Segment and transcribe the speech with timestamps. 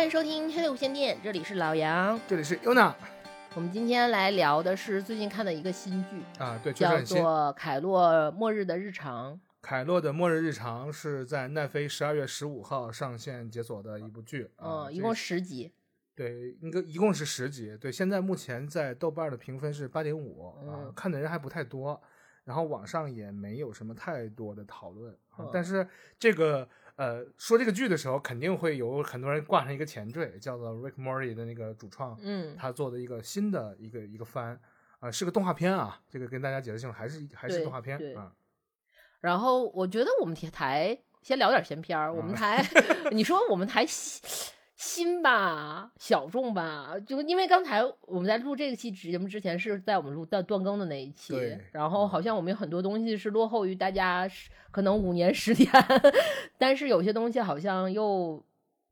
[0.00, 2.18] 欢迎收听黑的无线电，这里是老杨。
[2.26, 2.94] 这里是 Yuna
[3.54, 6.98] 我们今天来聊的是最近看的一个新剧，啊，对，叫。
[7.02, 7.20] 做
[7.52, 9.34] 《凯洛末日的日常》。
[9.60, 15.70] 凯洛的末日日常是在奈飞十二月十五号上线解锁的一部剧啊，嗯，一这共十集。
[16.16, 17.76] 对，应该一共是十集。
[17.76, 22.00] 对，现在目前在豆瓣的评分是八点五啊嗯，看的人还不太多，
[22.44, 25.50] 然后网上也没有什么太多的讨论啊嗯。
[25.52, 25.86] 但是
[26.18, 26.66] 这个
[27.00, 34.60] 呃，说这个剧的时候，肯定会有很多人挂上一个前缀，叫做 Rick Morty 的那个主创嗯，他做的一个新的一个一个番
[34.98, 35.98] 啊、是个动画片啊。
[36.10, 38.30] 这个跟大家解释清楚，还是还是动画片对啊。
[39.20, 42.12] 然后我觉得我们台先聊点闲篇儿。
[42.12, 42.62] 我们台，
[43.12, 43.86] 你说我们台
[44.80, 51.34] 新新吧，小众吧，就因为刚才我们在录这个期节目之前是在我们录断断更的那一期，
[51.70, 55.70] 然后好像我们有很多东西是落后于大家十可能五年十年，
[56.56, 58.42] 但是有些东西好像又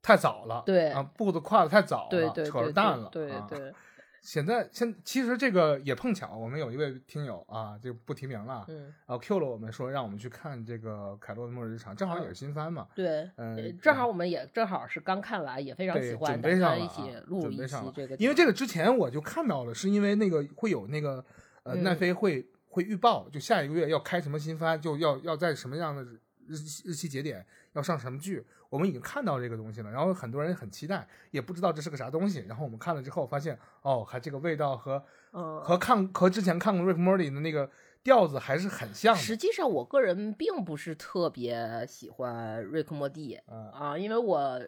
[0.02, 3.72] 太早了，对啊，步子跨的太早了，对对对扯着蛋了，对啊对，
[4.28, 8.82] 现在现其实这个也碰巧，我们有一位听友啊，就不提名了，嗯。
[8.82, 21.24] 然后 Q 了我们说让我们去看这个《凯洛的末日日常》，正好也是新番嘛，对，嗯呃正好我们也正好是刚看完，也非常喜欢，准备上了啊起录一期这个，因为这个之前我就看到了，是因为那个会有那个
[21.62, 26.06] 呃嗯奈飞会会预报，就下一个月要开什么新番，就要要在什么样的
[26.48, 37.70] 日日期日期节点要上什么剧，我们已经看到这个东西了，然后很多人很期待，也不知道这是个啥东西，然后我们看了之后发现，哦，还这个味道和嗯和看和之前看过 Rick Morty 的那个
[38.02, 39.20] 调子还是很像的。
[39.20, 43.70] 实际上，我个人并不是特别喜欢瑞克莫蒂嗯。
[43.70, 44.60] 啊，因为我，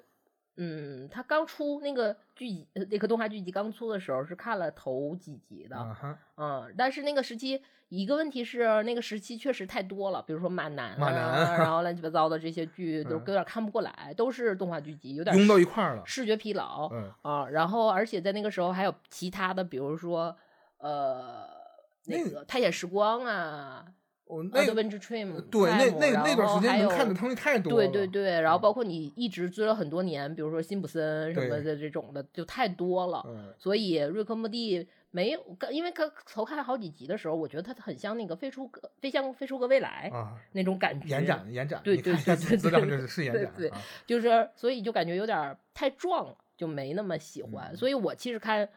[0.63, 5.97] 嗯，他刚出那个剧集，呃那个动画剧集刚出的时候是看了头几集的，
[6.37, 16.03] 嗯，但是那个时期一个问题是那个时期确实太多了，比如说马南、啊，马南 然后乱七八糟的这些剧都嗯有点看不过来，都是动画剧集，有点拥到视一块儿了。
[16.05, 20.37] 视觉疲劳，嗯，啊，然后而且在那个时候还有其他的，比如说
[20.77, 21.59] 呃。
[22.07, 23.85] 那那个《探险时光》啊，
[24.31, 24.65] 我那
[25.51, 27.89] 对那那然那段时间看的东西太多了。
[27.89, 33.23] 对对对，然后嗯包括你一直追了很多年，比如说辛普森什么的这种的，就太多了。
[33.27, 35.41] 嗯，所以瑞克莫蒂没有，
[35.73, 43.83] 因为刚头看好几集的时候，我觉得他很像那个飞出个飞向飞出个未来啊，那种感觉，延展延展，对对对资料对就是是延对对展啊。
[44.07, 47.73] 就是所以就感觉有点儿太壮了，就没那么喜欢。
[47.73, 48.69] 嗯所以我其实看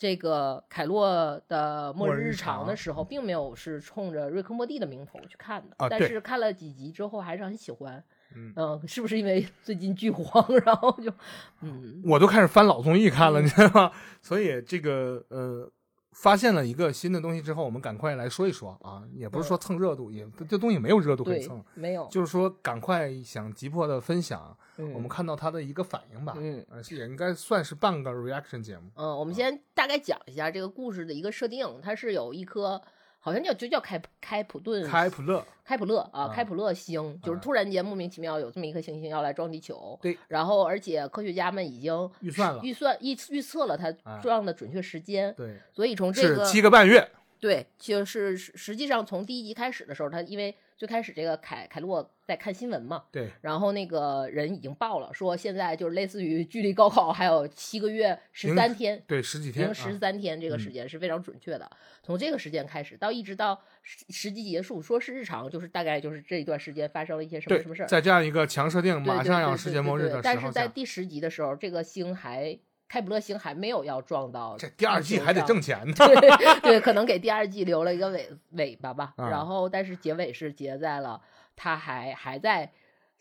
[0.00, 8.02] 这个凯洛的末末日日常的时候，并没有是冲着瑞克莫蒂的名头去看的，啊但是看了几集之后还是很喜欢。
[8.34, 8.54] 嗯
[8.88, 11.12] 是不是因为最近剧荒，然后就
[11.60, 13.92] 嗯我都开始翻老综艺看了，嗯你知道吗？
[14.22, 15.70] 所以这个呃，
[16.12, 28.90] 发现了一个新的东西之后，我们赶快来说一说啊，也不是说蹭热度，也这东西没有热度可以蹭，没有，就是说赶快想急迫的分享嗯我们看到他的一个反应吧，嗯也应该算是半个 reaction 节目。
[28.96, 32.80] 嗯，我们先大概讲一下这个故事的一个设定，它是有一颗
[33.22, 61.70] 好像叫就叫开普开普顿开普勒，开普勒啊，啊开普勒星，就是啊突然间莫名其妙有这么一颗行星要来撞地球，对，然后而且科学家们已经预算了预算预预测了它啊撞的准确时间，对，所以从这是个七个半月，对，就是实实际上从第一集开始的时候，它因为最开始这个凯凯洛在看新闻嘛，对，然后那个人已经报了，说现在就是类似于距离高考还有七个月十三天，对，十几天零十啊，三天这个嗯时间是非常准确的。
[62.02, 72.58] 从这个时间开始到一直到实实际结束，说是日常，就是大概就是这一段时间发生了一些什么什么事儿。，在这样一个强设定，马上要世界末日的时候下，在第十集的时候，这个星还
[72.90, 75.94] 开普勒星还没有要撞到这第二季还得挣钱呢。
[75.96, 79.14] 对对，可能给第二季留了一个尾尾巴吧。
[79.16, 81.22] 啊然后，但是结尾是结在了
[81.54, 82.72] 他还还在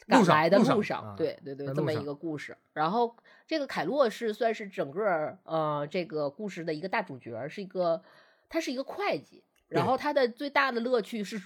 [0.07, 2.57] 赶来的路上路上，啊对对对这么一个故事。
[2.73, 3.15] 然后，
[3.45, 8.01] 这个凯洛是算是整个呃这个故事的一个大主角，是一个
[8.49, 11.39] 他是一个会计，然后他的最大的乐趣是。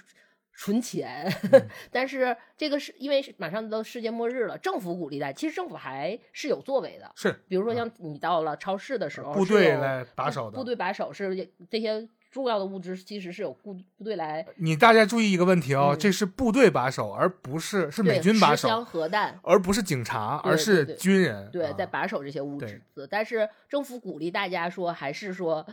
[0.56, 1.68] 存钱，嗯。
[1.90, 7.32] 但是这个是因为马上都世界末日了，政府鼓励他，其实政府还是有作为的，是。
[7.48, 15.98] 比如说啊像你到了超市的时候，部队来把守的部队把守是这些重要的物资，其实是有部部队来你大家注意一个问题哦，嗯。
[15.98, 21.48] 这是部队把守，而不是是美军把守，核弹，而不是警察，而对是军人。
[21.50, 21.74] 对，啊。
[21.76, 23.06] 在把守这些物对资。
[23.08, 25.64] 但是政府鼓励大家说，还是说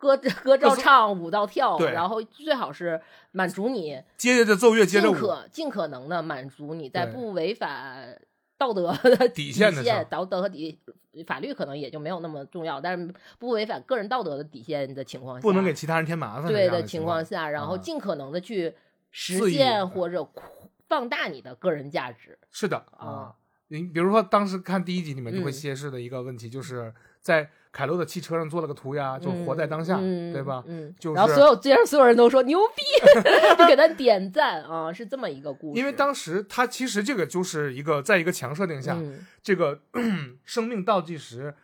[0.00, 2.98] 歌 歌歌照唱，舞蹈跳，对然后最好是
[3.32, 8.18] 满足你接着奏乐，接着尽舞，可尽可能的满足你在不违反
[8.56, 10.78] 道德的底线的时候道德和底
[11.26, 16.46] 法律可能也就没有那么重要，但是不违反个人道德的底线的情况下，不能给其他人添麻烦。
[16.50, 18.74] 对的这样的情况下，然后啊尽可能的去
[19.10, 20.26] 实现或者
[20.88, 22.38] 放大你的个人价值。
[22.50, 23.34] 是的啊啊。
[23.68, 30.64] 你比如说当时看第一集里面就会嗯揭示的一个问题，就是在凯洛的汽车上做了个涂鸦，就活在当下，嗯对吧？
[30.66, 32.82] 嗯，就是然后所有街上所有人都说牛逼，
[33.56, 35.78] 就给他点赞啊，是这么一个故事。
[35.78, 39.80] 因为当时他其实这个就是一个在一个强设定下，嗯这个
[40.44, 41.54] 生命倒计时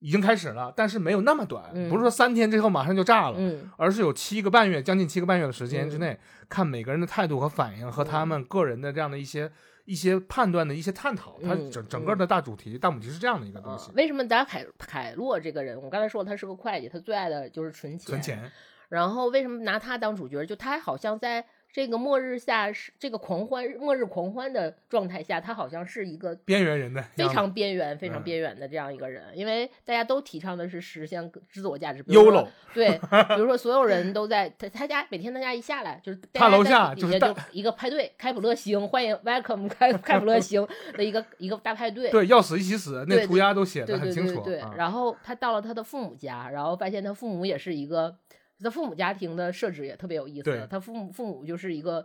[0.00, 6.18] 已经开始了，但是没有那么短，嗯不是说三天之后马上就炸了，嗯而是有七个半月，将近七个半月的时间之内，
[6.48, 9.52] 看每个人的态度和反应和他们个人的这样的一些
[9.86, 18.06] 一些判断的一些探讨，它嗯整整个的大主题、大母题是这样的一个东西啊，为什么咱凯凯洛这个人，我刚才说他是个会计，他最爱的就是存钱。
[18.06, 18.52] 存钱，
[18.88, 20.44] 然后为什么拿他当主角？
[20.44, 21.42] 就他好像在
[21.76, 32.02] 这个末日下是这个狂欢末日狂欢的状态下，他好像是一个边缘人的非常边缘、非常嗯边缘的这样一个人，因为大家都提倡的是实现自我价值。
[32.02, 32.98] 比如说 YOLO，对，
[33.36, 42.08] 比如说所有人都在他他家每天他家一下来就是他楼下就是大底下就一个派对，开普勒星欢迎 welcome 开开普勒星 的一个一个大派对。
[42.10, 44.40] 对，要死一起死，那涂鸦都写的对很清楚。
[44.40, 48.16] 对对对，啊然后他到了他的父母家，然后发现他父母也是一个，
[48.62, 50.66] 他父母家庭的设置也特别有意思。
[50.70, 52.04] 他父母父母就是一个，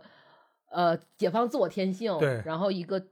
[0.70, 3.02] 呃，解放自我天性，然后一个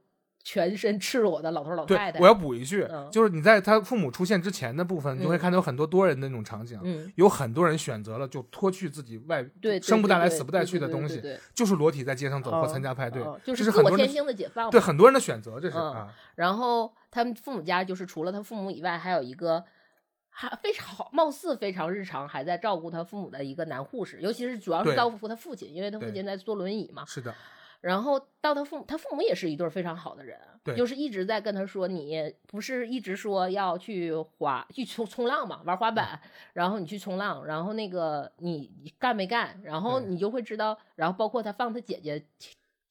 [0.43, 2.19] 全身赤裸的老头老太太。
[2.19, 11.21] 我要补一句，嗯就是你在他父母出现之前的部分，你会嗯看到有很多多人的那种场景，嗯，有很多人选择了就脱去自己外对，生不带来死不带去的东西，
[11.53, 14.71] 就是裸体在街上走或嗯参加派对嗯，就这是自我天是很多人的性的解放嘛。
[14.71, 19.63] 对很多人的选择，这是嗯啊，然后他们父母家就是除了他父母以外，还有一个
[20.33, 27.05] 还非常好，貌似非常日常，还在照顾他父母的一个男护士，尤其是主要是照顾他父亲，因为他父亲在坐轮椅嘛。
[27.05, 27.35] 是的，
[27.81, 36.19] 然后到他父母，他父母也是一对非常好的人，对就是一直在跟他说，你不是一直说要去滑去冲冲浪嘛，玩滑板，
[36.53, 42.23] 然后你去冲浪，然后那个你你干没干，然后你就会知道，然后包括他放他姐姐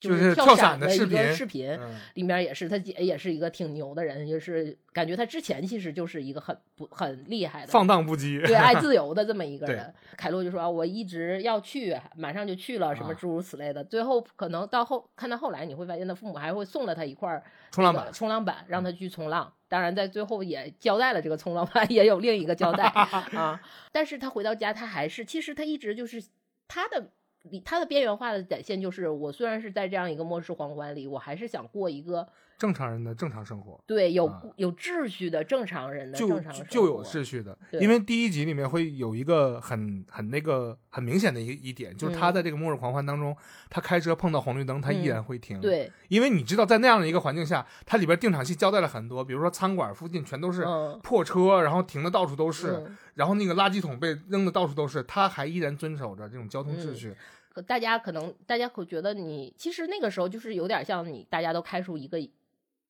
[0.01, 9.93] 就是跳跳伞的的一个视频视频，嗯，里面也是他姐也是一个挺牛的人，就是感觉他之前其实就是一个很不很厉害的放荡不羁，对爱自 由的这么一个人。
[10.17, 13.85] 凯洛就说啊，我一直要去，马上就去了，什么啊诸如此类的。
[13.85, 19.53] 最后可能到后看到后来，你会发现他父母还会送了他一块儿冲浪板，冲浪板，让他去冲浪。
[19.69, 22.85] 当然，在最后也交代了这个冲浪板也有另一个交代
[23.37, 23.61] 啊。
[23.93, 26.25] 但是他回到家，他还是其实他一直就是
[26.67, 27.11] 他的。
[27.43, 32.29] 里它的边缘化的展现就是，我虽然是在这样一个末世皇冠里，我还是想过一个
[32.61, 33.83] 正常人的正常生活。
[33.87, 43.35] 对有、啊有秩序的正常人的就正常生活就有秩序的，因为第一集里面会有一个很很那个很明显的一一点，就是他嗯在这个末日狂欢当中，
[43.71, 57.15] 他开车碰到红绿灯，他依嗯然会停。，对，因为你知道在那样的一个环境下，它里边定场戏交代了很多，比如说餐馆附近全都是嗯，破车，然后停的到处都是，嗯然后那个垃圾桶被扔的到处都是，他还依然遵守着这种交通秩序。
[57.53, 62.17] 可大家可能大家会觉得你其实那个时候就是有点像你大家都开出一个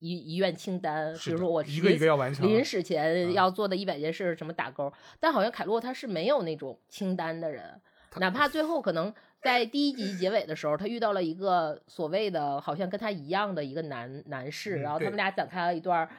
[0.01, 2.45] 遗遗愿清单，比如说我一个一个要完成。
[2.45, 7.79] 临死前嗯要做的一百件事什么打勾，但好像凯洛他是没有那种清单的人，
[8.17, 16.09] 哪怕最后可能在第一集结尾的时候，他遇到了一个所谓的好像跟他一样的一个男男士，嗯然后他们俩展开了一段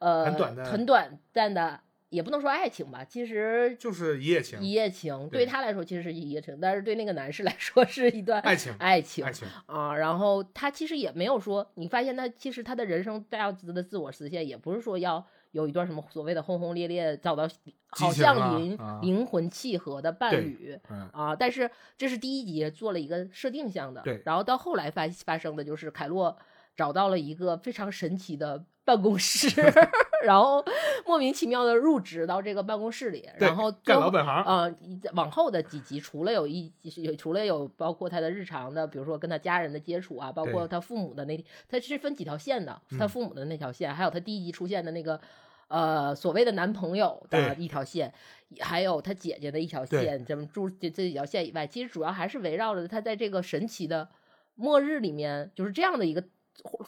[0.00, 17.48] 呃很短的很短暂的，也不能说爱情吧，其实就是一夜情，一夜情对对他来说其实是一夜情，但是对那个男士来说是一段爱情，爱情爱情，啊，然后他其实也没有说，你发现他其实他的人生大子的自我实现，也不是说要有一段什么所谓的轰轰烈烈，找到
[17.90, 26.36] 好像灵、啊灵魂契合的伴侣嗯，啊，但是这是第一集做了一个设定项的，对然后到后来发发生的就是凯洛
[26.74, 29.48] 找到了一个非常神奇的办公室，
[30.24, 30.64] 然后
[31.04, 34.42] 莫名其妙的入职到这个办公室里，然后干老本行。
[34.44, 34.74] 呃，
[35.12, 45.20] 往后的几集，除了有一有除了有包括他的日常的，比如说跟他家人的接触啊，包括他父母的那，他是分几条线的，他嗯父母的那条线，还有他第一集出现的那个。
[45.68, 48.10] 呃，所谓的男朋友的一条线，
[48.58, 54.08] 还有他姐姐的一条线，这么住这这几条线以外，其实主要还是围绕着他在这个神奇的
[54.54, 56.24] 末日里面，就是这样的一个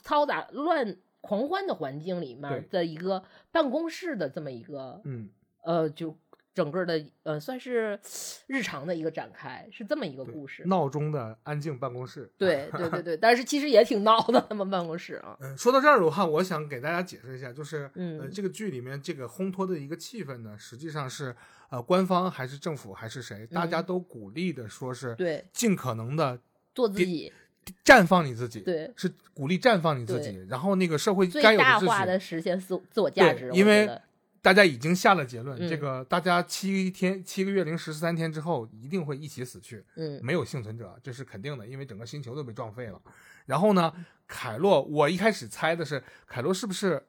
[0.03, 5.31] 嘈杂乱狂欢的环境里面的一个办公室的这么一个嗯，
[5.63, 6.17] 呃，就
[6.53, 7.99] 整个的呃，算是
[8.47, 10.65] 日常的一个展开，是这么一个故事。
[10.67, 12.31] 闹钟的安静办公室。
[12.37, 15.37] 对对对对， 但是其实也挺闹的，他们办公室啊。
[15.41, 21.35] 嗯，说到这儿的话，我想给大家解释一下，就是呃，嗯这个剧里面这个烘托的一个气氛呢，实际上是
[21.71, 26.41] 呃，官方还是政府还是谁，大家嗯都鼓励的说是对，尽可能的
[26.75, 27.33] 做自己，
[27.85, 33.51] 绽放你自己，对，是鼓励绽放你自己，然后那个社会该大化的实现自自我价值。
[33.53, 33.89] 因为
[34.43, 43.01] 大家已经下了结论，嗯这个大家七天七个月零十三天之后一定会一起死去，嗯没有幸存者，这是肯定的，因为整个星球都被撞废了。
[43.47, 43.93] 然后呢，
[44.27, 47.03] 凯洛，我一开始猜的是凯洛是不是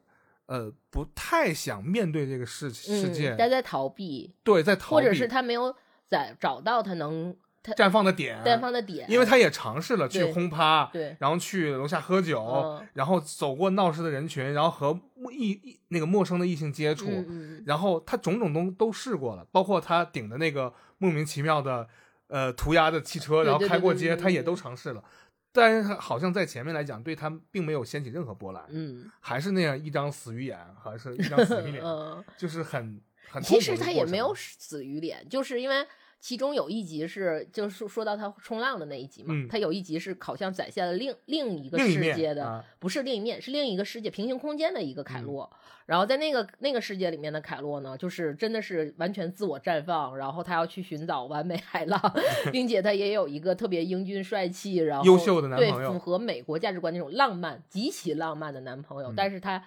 [0.46, 5.74] 呃不太想面对这个世世界，嗯，他在逃避，对，在逃避，或者是他没有
[6.06, 11.16] 在找到他能他绽放的点，绽放的点，因为他也尝试了去轰趴，对。
[11.20, 12.88] 然后去楼下喝酒，嗯。
[12.94, 14.98] 然后走过闹市的人群，然后和
[15.30, 21.86] 异异那个陌生的异性接触，嗯嗯然后他种种东都试过了，包括他顶的那个莫名其妙的
[22.26, 25.04] 呃涂鸦的汽车，然后开过街，他也都尝试了。
[25.52, 29.08] 但是好像在前面来讲，对他并没有掀起任何波澜，嗯。
[29.20, 33.00] 还是那样一张死鱼眼，还是一张死鱼 嗯脸，嗯，就是很
[33.30, 35.86] 很其实他也没有死鱼脸，就是因为。
[36.22, 45.50] 其中有一集是，就是说说到他冲浪的那一集嘛，嗯他有一集是好像展现了另另一个世界的，啊不是另一面，是另一个世界平行空间的一个凯嗯洛。
[45.84, 52.00] 然后在那个那个世界里面的凯洛呢，就是真的是完全自我绽放，然后他要去寻找完美海浪，
[52.52, 59.60] 并且他也有一个特别英俊帅气，然后优秀的男朋友对符合美国价值观那种浪漫、极其浪漫的男朋友，嗯但是他。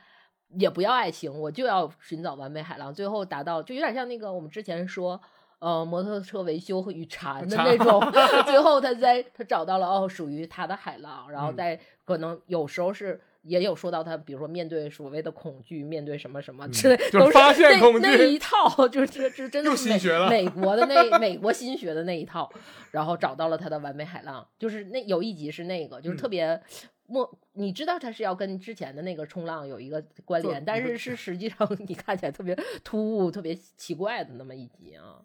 [0.59, 5.19] 也不要爱情，我就要寻找完美海浪，最后达到就有点像那个我们之前说，
[5.65, 7.99] 呃，摩托车维修和与禅的那种，
[8.45, 11.55] 最后他在他找到了哦属于他的海浪，然后嗯。
[11.55, 22.47] 在可能有时候是也有说到他，比如说面对所谓的恐惧，面对什么什么嗯之类，就是发现那恐惧那一套，就是这这真的是美美国的那 美国新学的那一套，
[22.91, 26.17] 然后找到了他的完美海浪，就是那有一集是那个，就是嗯。
[26.17, 26.61] 特别。
[27.07, 31.57] 莫，你知道他是要跟之前的那个冲浪有一个关联，但是是 实际上
[31.87, 35.21] 你看起来特别突兀、特别奇怪的那么一集啊。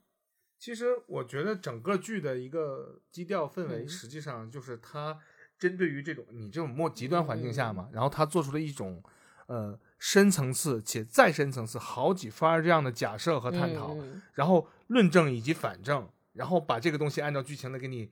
[0.61, 3.89] 其实我觉得整个剧的一个基调氛围，嗯。
[3.89, 5.19] 实际上就是它
[5.59, 7.75] 针对于这种你这种末极端环境下嗯。
[7.77, 9.03] 嘛，然后他做出了一种
[9.47, 18.11] 呃深层次且再深层次好几番这样的假设和探讨，嗯然后论证以及反证，然后把这个东西按照剧情的给你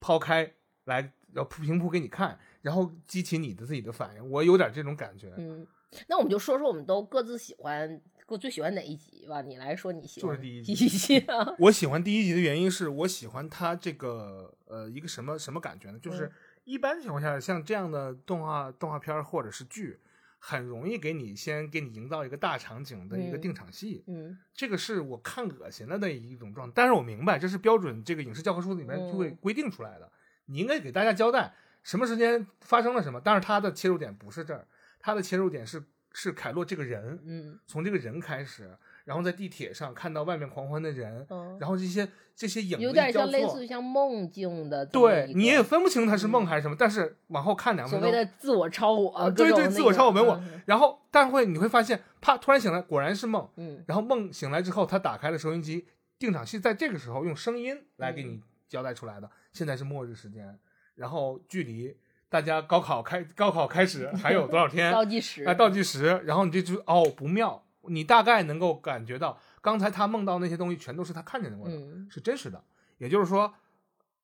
[0.00, 4.30] 抛开来，要铺平铺给你看，然后激起你的自己的反应。
[4.30, 5.66] 我有点这种感觉，嗯，
[6.08, 8.00] 那我们就说说我们都各自喜欢、
[8.32, 9.42] 各最喜欢哪一集吧。
[9.42, 11.54] 你来说，你喜欢就是第一第集一集啊？
[11.60, 15.98] 我喜欢第一集的原因是我喜欢它这个呃一个什么什么感觉呢？
[15.98, 16.32] 就是嗯
[16.64, 20.00] 一般情况下，像这样的动画动画片儿或者是剧，
[20.38, 26.72] 很容易给你先给你营造一个大场景的一个嗯定场戏，嗯这个是我看恶心了的一种状态。
[26.74, 30.10] 但是我明白这是标准这个影视教科书里面就会嗯规定出来的，
[30.46, 33.20] 你应该给大家交代什么时间发生了什么。
[33.22, 34.66] 但是它的切入点不是这儿，
[34.98, 37.58] 它的切入点是是凯洛这个人，嗯。
[37.66, 38.70] 从这个人开始，
[39.04, 46.46] 然后在地铁上看到外面狂欢的人，嗯，然后这些这些影子有点像类似于像梦境的对，你也分不清它是梦嗯。
[46.46, 53.82] 还是什么，但是往后看两分钟，所谓的自我超我，啊对对，自我超我本我个，然后但会你会发现，啪，突然醒来，果然是梦，嗯。
[53.86, 55.86] 然后梦醒来之后，他打开了收音机，
[56.18, 58.28] 定场戏在这个时候用声音来给嗯。
[58.28, 59.30] 你交代出来的。
[59.52, 60.58] 现在是末日时间，
[60.94, 61.94] 然后距离
[62.32, 64.90] 大家高考开高考开始 还有多少天？
[64.90, 72.64] 倒计时，哎，倒计时，然后你这就哦不妙，你大概能够感觉到，刚才他梦到那些东西全都是他看见过的，嗯是真实的。
[72.96, 73.52] 也就是说，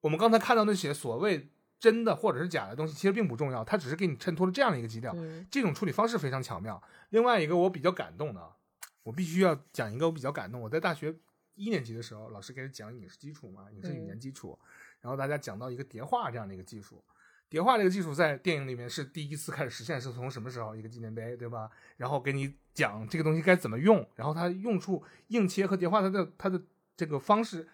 [0.00, 5.12] 我们刚才看到那些所谓真的或者是假的东西，其实并不重要，它只是给你衬托了这样的一个基调。
[5.14, 6.82] 嗯这种处理方式非常巧妙。
[7.10, 8.56] 另外一个我比较感动的啊，
[9.02, 10.58] 我必须要讲一个我比较感动。
[10.62, 11.14] 我在大学
[11.56, 14.58] 一年级的时候，老师给讲影视基础嘛，影视语言基础，
[15.02, 17.04] 然后大家讲到一个叠画这样的一个技术。
[17.50, 20.76] 叠画这个技术在电影里面是第一次开始实现，是从什么时候？
[20.76, 21.70] 一个纪念碑，对吧？
[21.96, 26.60] 然后给你讲这个东西该怎么用，然后它用处硬切和叠画它的它的
[26.96, 27.66] 这个方式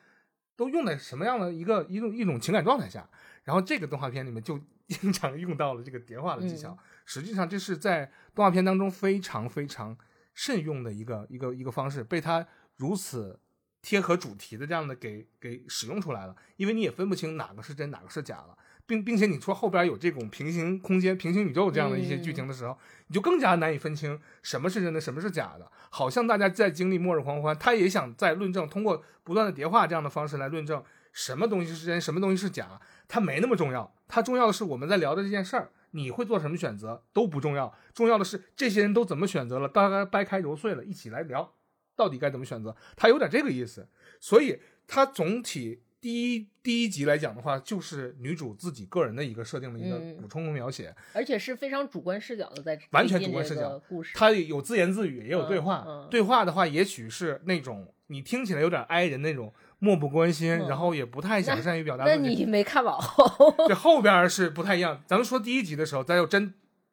[0.54, 3.08] 都用在什么样的一个一种一种情感状态下。
[3.42, 6.78] 然后这个动画片里面就 经常用到了这个叠画的技巧。
[7.04, 9.96] 实际上这是在动画片当中非常非常
[10.34, 13.40] 慎用的一个一个一个方式，被它如此
[13.82, 16.36] 贴合主题的这样的给给使用出来了。
[16.56, 25.70] 因为你也分不清哪个是真哪个是假了，并并且你说后边有这种平行空间、平行宇宙这样的一些剧情的时候，你就更加难以分清什么是真的，什么是假的。
[25.90, 32.80] 好像大家在经历末日狂欢，他也想在论证，通过不断的叠化这样的方式来论证什么东西是真，什么东西是假。
[33.06, 41.54] 它没那么重要，它重要的是我们在聊的这件事儿，你会做什么选择都不重要，重要的是这些人都怎么选择了，大家掰开揉碎了，一起来聊，
[41.94, 42.74] 到底该怎么选择。
[42.96, 43.86] 他有点这个意思，
[44.18, 55.82] 所以他总体第一第一集来讲的话，就是女主自己个人的一个设定的一个嗯补充和描写，而且是非常主观视角的在完全主观视角个故事，它有自言自语，也有对话。
[55.86, 62.16] 嗯嗯对话的话，也许是那种你听起来有点哀人那种漠不关心，嗯然后也不太想善于表达那。
[62.16, 62.94] 你没看完，
[63.66, 65.02] 这后边是不太一样。
[65.06, 66.52] 咱们说第一集的时候，咱就真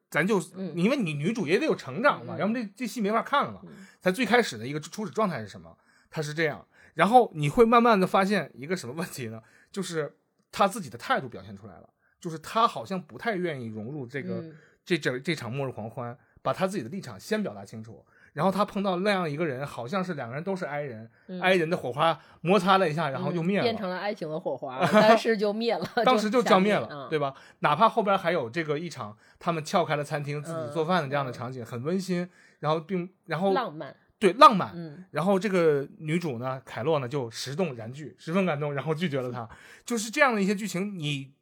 [0.10, 3.60] 咱就嗯因为你女主也得有成长嘛，嗯要么这这戏没法看了嘛。
[3.66, 5.76] 嗯它最开始的一个初始状态是什么？
[6.10, 6.66] 她是这样，
[6.96, 9.42] 然后你会慢慢的发现一个什么问题呢？
[9.72, 10.18] 就是
[10.52, 18.04] 他自己的态度表现出来了，就是他好像不太愿意融入这个、嗯这整这场末日狂欢，把他自己的立场先表达清楚。
[18.34, 23.64] 然后他碰到那样一个人，好像是两个人都是 I 人、嗯 i 人的火花摩擦了一下，然后就灭了。
[23.64, 27.36] 变成了爱情的火花， 但是就灭了，当时就就浇灭了，嗯对吧？
[27.60, 32.28] 哪怕后边还有这个一场他们撬开了餐厅自己做饭的这样的场景，很温馨，
[32.60, 39.50] 然后并然后浪漫，对浪漫，嗯然后这个女主呢，凯洛呢就十动燃拒，十分感动，然后拒绝了他。
[39.84, 41.34] 就是这样的一些剧情，你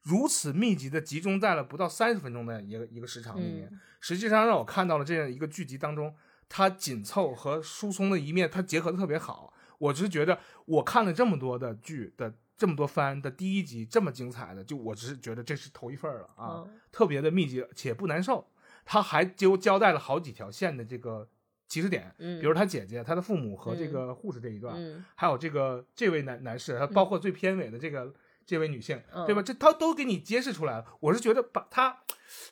[0.00, 6.14] 如此密集的集中在了不到三十分钟的一个一个时长里面，嗯实际上让我看到了这样一个剧集当中，
[6.48, 9.52] 它紧凑和疏松的一面，它结合的特别好。
[9.76, 18.48] 我只是觉得，我看了这么多的剧的这么多番的第一集这么精彩的，就我只是觉得这是头一份儿了啊，嗯特别的密集且不难受。
[18.84, 21.28] 他还就交代了好几条线的这个
[21.72, 28.12] 起始点，嗯，比如他姐姐、他的父母和这个护士这一段，嗯还有这个这位男男士，还包括最片尾的这个、
[28.44, 29.40] 这位女性，嗯对吧？
[29.40, 30.84] 这他都给你揭示出来了。
[31.00, 32.00] 我是觉得把他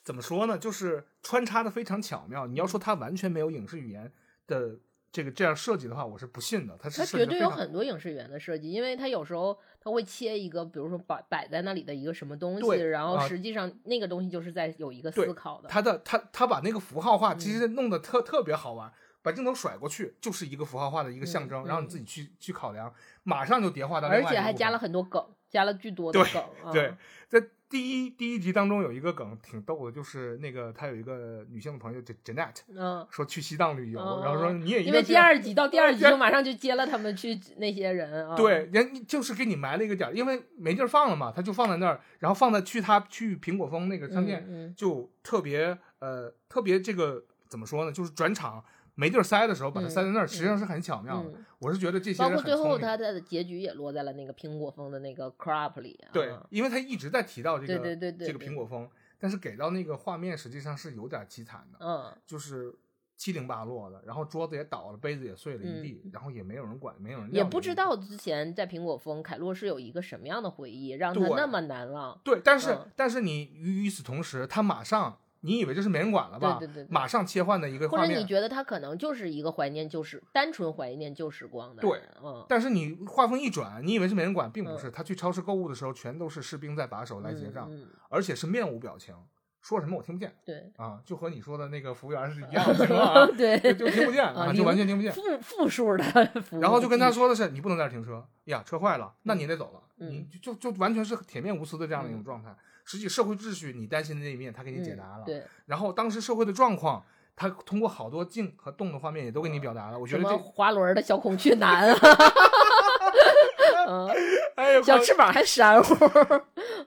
[0.02, 2.46] 怎么说呢，就是穿插的非常巧妙。
[2.46, 4.10] 你要说他完全没有影视语言
[4.46, 4.78] 的
[5.12, 6.78] 这个这样设计的话，我是不信的。
[6.80, 15.68] 他是它设计得非常绝对有很多影视语言的设计，因为它有时候它会切一个，比如说摆摆在那里的一个什么东西，然后啊实际上那个东西就是在有一个思考的。
[15.68, 18.90] 他的他他把那个符号化其嗯实弄得特、特别好玩。
[19.22, 26.42] 把镜头甩过去，就是一个符号化的一个象征，嗯然后你自己去去考量，马上就叠化到另而且还加了很多梗，加了巨多的对梗。
[26.64, 26.94] 啊对，
[27.28, 38.34] 在第一第一集当中有一个梗挺逗的，就是那个他有一个女性的朋友 Jan- Janet 嗯，说去西藏旅游，嗯然后说你也一因为第二集到第二集马上就接了他们去那些人啊。
[38.34, 48.64] 对，人就是给你埋了一个点儿，因为没地儿放了嘛，他就放在那儿，然后放在去他去苹果峰那个商店，就特别呃特别这个怎么说呢，就是转场。
[49.00, 51.30] 没地儿塞的时候，把它塞在那儿，嗯实际上是很巧妙的。
[51.30, 52.54] 嗯我是觉得这些人包括最。
[52.56, 56.08] 后他的结局也落在了那个苹果风的那个 crop 里啊。
[56.10, 58.88] 对，因为他一直在提到这个对对对对这个苹果风，
[59.18, 61.78] 但是给到那个画面实际上是有点凄惨的。
[61.80, 62.74] 嗯，就是
[63.18, 72.18] 七零八落的，然后桌子也倒了，杯子也碎了一地，然后也没有人管，没有人嗯也不知道之前在苹果风，凯洛是有一个什么样的回忆，让他那么难忘。
[72.24, 76.58] 对，但是、嗯但是你与与此同时，他马上你以为这是没人管了吧？
[76.58, 76.88] 对对对对。
[76.90, 81.90] 马上切换的一个画面，或者你觉得他可能就是一个怀念旧时、单纯怀念旧时光的人。
[81.90, 84.90] 对嗯，但是你画风一转，你以为是没人管，并不是。
[84.90, 89.14] 他去超市购物的时候，全都是士兵在把守来结账，嗯，嗯而且是面无表情，
[89.62, 90.34] 说什么我听不见。
[90.44, 95.10] 对，啊，就和你说的那个服务员是一样的情况啊，对，就就听不见啊，就完全听不见。
[95.12, 96.04] 复复数的
[96.42, 96.60] 服务。
[96.60, 100.10] 然后就跟他说的是，你不能在这停车呀，车坏了，那你也得走了，嗯。
[100.10, 102.24] 你就就就完全是铁面无私的这样的一种嗯。
[102.24, 102.54] 状态。
[102.90, 105.24] 实际社会秩序你担心的那一面，他给你解答了。
[105.24, 107.04] 嗯对，然后当时社会的状况，
[107.36, 109.98] 他通过好多静和动的画面也都给你表达了。
[109.98, 111.96] 我觉得这，滑轮的小孔雀男啊，
[113.86, 114.08] 嗯，
[114.56, 115.94] 哎呦，靠小翅膀还扇乎，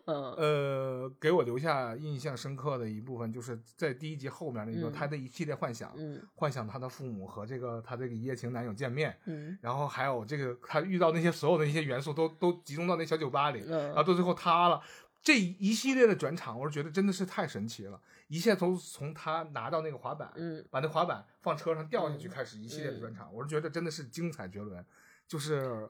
[0.06, 14.82] 嗯呃，给我留下印象深刻的一部分，就是在第一集后面那个、嗯他的一系列幻想，嗯幻想他的父母和这个他这个一夜情男友见面，嗯然后还有这个他遇到那些所有的一些元素都都集中到那小酒吧里，然后嗯，到最后塌了。
[15.24, 18.00] 这一系列的转场，我是觉得真的是太神奇了。
[18.28, 24.84] 一切都从他拿到那个滑板，嗯把那滑板放车上掉下去嗯开始一系列的转场，我是觉得真的是精彩绝伦，
[25.28, 25.88] 就是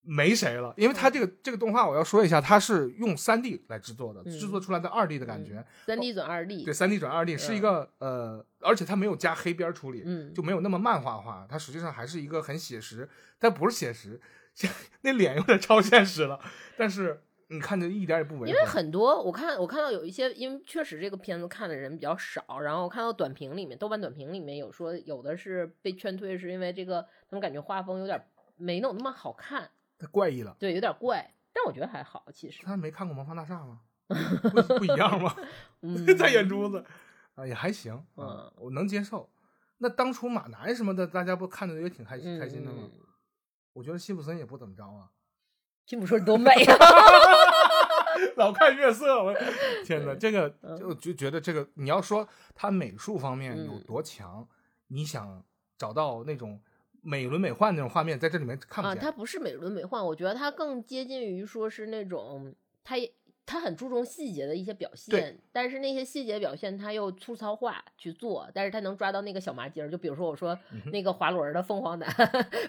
[0.00, 0.72] 没谁了。
[0.76, 14.20] 因为他这个这个动画，我要说一下，它是用三 D 来制作的，嗯制作出来的二 D 的感觉，三 D 转二 D，对，三 D 转二 D 是一个呃，而且它没有加黑边处理，嗯就没有那么漫画化，它实际上还是一个很写实，但不是写实，
[15.02, 16.38] 那脸有点超现实了，
[16.78, 18.46] 但是你看着一点也不违和。
[18.46, 28.20] 因为很多我看我看到有一些，因为确实这个片子看的人比较少，然后我看到短评里面，豆瓣短评里面有说有的是被劝退，是因为这个他们感觉画风有点
[28.56, 30.56] 没弄那么好看，太怪异了。
[30.58, 31.34] 对，有点怪。
[31.52, 33.80] 但我觉得还好，其实，他没看过《魔方大 厦》吗？
[34.42, 35.34] 不不一样吗？
[35.82, 36.84] 嗯，在眼珠子
[37.36, 39.30] 啊，也还行啊嗯，我能接受。
[39.78, 42.78] 那当初马男什么的，大家不看着也挺开嗯开心的吗？
[42.82, 42.90] 嗯
[43.72, 45.10] 我觉得辛普森也不怎么着啊，
[45.86, 46.76] 金普说多美啊！
[48.36, 49.34] 老看月色，我
[49.84, 54.46] 天哪，这个嗯就就觉得这个你要说他美术方面有嗯多强，
[54.88, 55.42] 你想
[55.76, 56.60] 找到那种
[57.02, 59.02] 美轮美奂那种画面，在这里面看不啊，见。
[59.02, 63.12] 它不是美轮美奂，我觉得它更接近于说是那种，它也
[63.46, 69.90] 他很注重细节的一些表现，但是那些细节表现他又粗糙化去做，但是他能抓到那个小麻筋儿。
[69.90, 72.08] 就比如说我说嗯那个滑轮儿的凤凰男，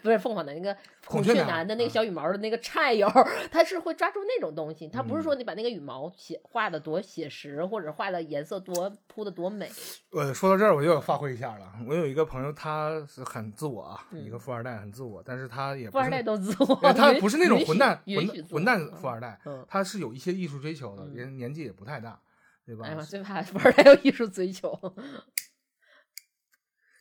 [0.04, 3.10] 不是凤凰男，那个孔雀男男的那个啊小羽毛的那个颤悠，
[3.52, 4.88] 他是会抓住那种东西。
[4.88, 9.70] 他不是嗯说你把那个羽毛写画的多写实，或者画的颜色多铺的多美。
[10.12, 11.72] 呃，说到这儿，我又要发挥一下了。
[11.88, 22.20] 我有一个朋友，他是很自我啊，嗯一个富二代，很自我，但是他也富二代都自我呃，他不是那种混蛋混蛋混蛋嗯富二代，嗯，他是有一些艺术追求的，嗯人年纪也不太大，
[22.66, 22.96] 对吧哎？
[22.96, 24.74] 呀，最怕富二代有艺术追求。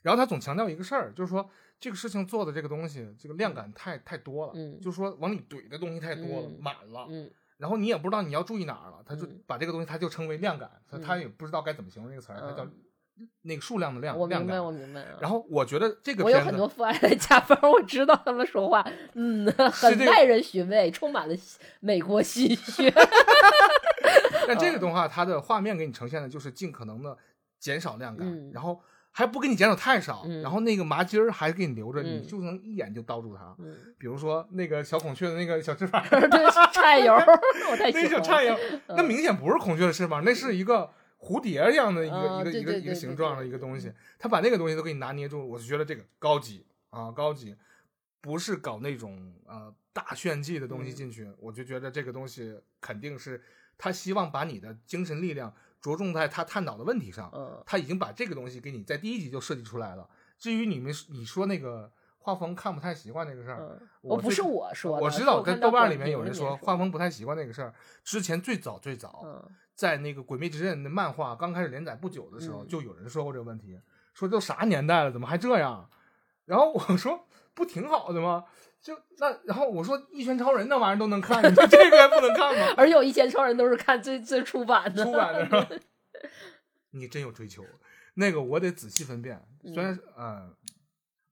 [0.02, 1.48] 然后他总强调一个事儿，就是说
[1.80, 12.64] 这个事情做的这个东西，这个量感太太多了，嗯就是说往里怼的东西太多了，嗯满了，嗯然后你也不知道你要注意哪儿了，他就嗯把这个东西他就称为量感，他嗯他也不知道该怎么形容这个词儿，他叫
[13.16, 15.16] 嗯那个数量的量我明白，我明白啊。
[15.20, 21.34] 然后我觉得这个我有很多富二代加分，我知道他们说话，嗯，很耐人寻味，充满了
[21.80, 22.92] 美国心血。
[24.48, 27.16] 但这个动画它的画面给你呈现的就是尽可能的
[27.58, 28.50] 减少量感，嗯。
[28.52, 28.80] 然后
[29.10, 30.42] 还不给你减少太少，嗯。
[30.42, 33.54] 然后那个麻筋儿还给你留着，你嗯就能一眼就叨住它。
[33.58, 37.24] 嗯，比如说那个小孔雀的那个小翅膀， 对，颤油儿，
[37.70, 38.08] 我太那。
[38.08, 38.56] 小颤油，
[38.88, 39.06] 那嗯。
[39.06, 47.56] 明显不是孔雀的翅膀，那是一个蝴蝶一样的一个、啊一个一个一个形状的一个东西，他把那个东西都给你拿捏住，我就觉得这个高级啊，高级，
[48.20, 53.40] 不是搞那种呃大炫技的东西嗯进去，我就觉得这个东西肯定是
[53.78, 60.08] 他希望把你的精神力量着重在他探讨的问题上，嗯他已经把这个东西给你在第一集就设计出来了。
[60.38, 67.74] 至于你们你说那个画风看不太习惯那个事儿，嗯，我不是我说的，我知道，是看到在豆瓣里面有人说画风不太习惯那个事儿。
[68.02, 73.80] 之前最早最早，嗯在那个《鬼灭之刃》的漫画刚开始连载不久的时候，嗯就有人说过这个问题，
[74.14, 75.90] 说都啥年代了，怎么还这样？
[76.44, 78.44] 然后我说不挺好的吗？
[78.80, 82.74] 就那，然后我说《一拳超人》那玩意儿都能看，你说这个还不能看吗？
[82.76, 85.68] 而且我一拳超人都是看 最最初版的，出版的是吧？
[86.92, 87.64] 你真有追求，
[88.14, 89.42] 那个我得仔细分辨。
[89.72, 90.54] 虽然呃，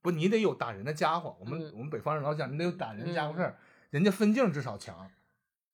[0.01, 1.37] 不，你得有打人的家伙。
[1.39, 3.59] 我们、嗯我们北方人老讲，你得有打人的家伙事儿，
[3.91, 5.11] 人家分镜至少强，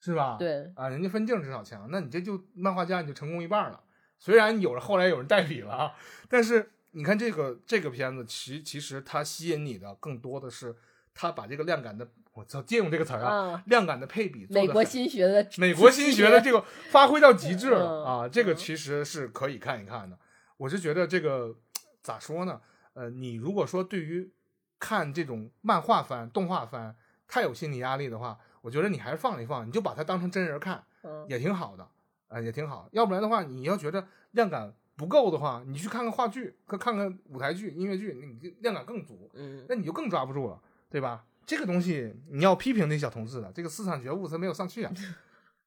[0.01, 0.37] 是吧？
[0.39, 3.81] 对，啊，人家分镜至少强，那你这就漫画家你就成功一半了。
[4.19, 5.95] 虽然有了后来有人代笔了啊，
[6.29, 10.74] 但是你看这个这个片子，其其实它吸引你的更多的是
[11.14, 20.18] 它把这个量感的，我操，借用这个词儿啊，啊，量感的配比美国新学的美国新学的这个发挥到极致了嗯啊，这个嗯其实是可以看一看的。
[20.57, 21.55] 我是觉得这个
[22.03, 22.61] 咋说呢？
[22.94, 24.33] 呃，你如果说对于
[24.79, 26.96] 看这种漫画番、动画番
[27.29, 31.88] 太有心理压力的话，我觉得你还是放一放，你就把它当成真人看，嗯也挺好的，
[32.29, 32.88] 啊、也挺好。
[32.92, 41.25] 要不然的话，你要觉得量感不够的话，你去看看话剧，看看看舞台剧、音乐剧，你就量感更足，嗯那你就更抓不住了，对吧？
[41.47, 44.93] 这个东西你要批评那小同志的，这个思想觉悟他没有上去啊。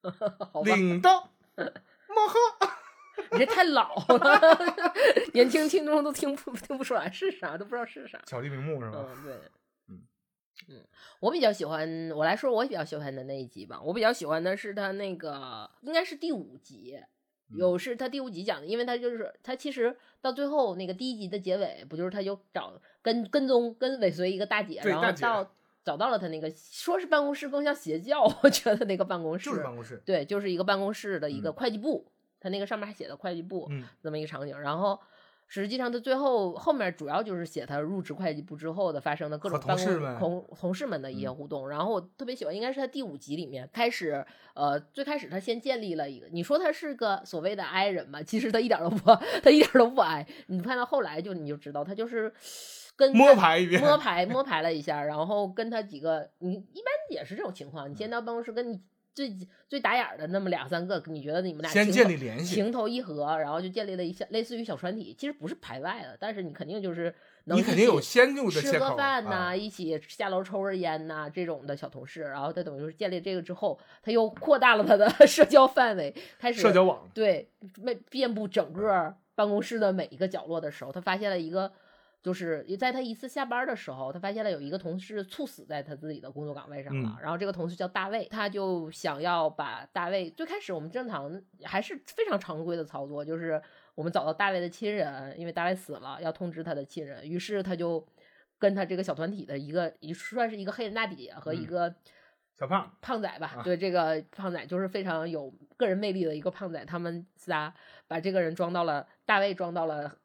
[0.65, 1.31] 领到
[2.09, 2.37] 莫赫，
[3.31, 4.41] 你这太老了，
[5.33, 8.21] 年轻听众都听不听不出来是啥，都不知道是啥。
[8.25, 9.07] 巧立名目是吧？
[9.15, 9.33] 嗯，对，
[9.87, 10.01] 嗯
[10.69, 10.85] 嗯，
[11.21, 13.81] 我比较喜欢，我来说我比较喜欢的那一集吧。
[13.81, 17.07] 我比较喜欢的是他那个，应该是第五集，嗯
[17.53, 25.51] 有是他第五集讲的，因为他就是他其实到最后那个第一集的结尾，不就是他就找跟跟踪跟尾随一个大姐，然后到。
[25.83, 31.53] 找到了他那个说是办公室，更像邪教，我觉得那个办公室就是办公室，对，就是一个办公室的一个嗯。
[31.53, 32.05] 会计部，
[32.39, 34.55] 他那个上面还写的会计部，嗯，这么一个场景。
[34.59, 34.99] 然后
[35.53, 41.67] 实际上，他最后后面主要就是写他入职会计部之后的发生的各种办同事同同事们的一些嗯互动。
[41.67, 50.25] 然后我特别喜欢，应该是他第五集里面开始，呃，最开始他先建立了一个，你说他是个所谓的 I 人吧，其实他一点都不，他一点都不 I。
[50.47, 52.33] 你看到后来就你就知道，他就是
[52.95, 58.79] 跟摸他排一遍，摸排摸排了一下，然后跟他几个，你一般也是这种情况，你先嗯到办公室跟你
[59.13, 59.35] 最
[59.67, 67.13] 最打眼儿的那么两三个，你觉得你们俩先建立联系，情投意合，然后就建立了一些类似于小团体，其实不是排外的，但是你肯定就是
[67.45, 77.49] 能你肯定有先入的吃个饭呐、啊一起下楼抽根烟呐、这种的小同事，然后他等于是建立这个之后，他又扩大了他的 社交范围，开始社交网，对，
[77.83, 81.71] 遍遍布整个办公室的每一个角落的时候，他发现了一个，
[82.21, 87.09] 就是在他一次下班的时候，他发现了有一个同事猝死在他自己的工作岗位上了。
[87.09, 93.61] 嗯然后这个同事叫大卫，他就想要把大卫，最开始我们正常还是非常常规的操作，就是
[93.95, 98.05] 我们找到大卫的亲人，因为大卫死了，要通知他的亲人，于是他就。
[98.61, 101.95] 跟他这个小团体的一个，也算是一个黑人大姐和一嗯个
[102.55, 107.73] 小胖，胖仔吧，啊对这个胖仔就是非常有个人魅力的一个胖仔，他们仨
[108.07, 110.15] 把这个人装到了大卫装到了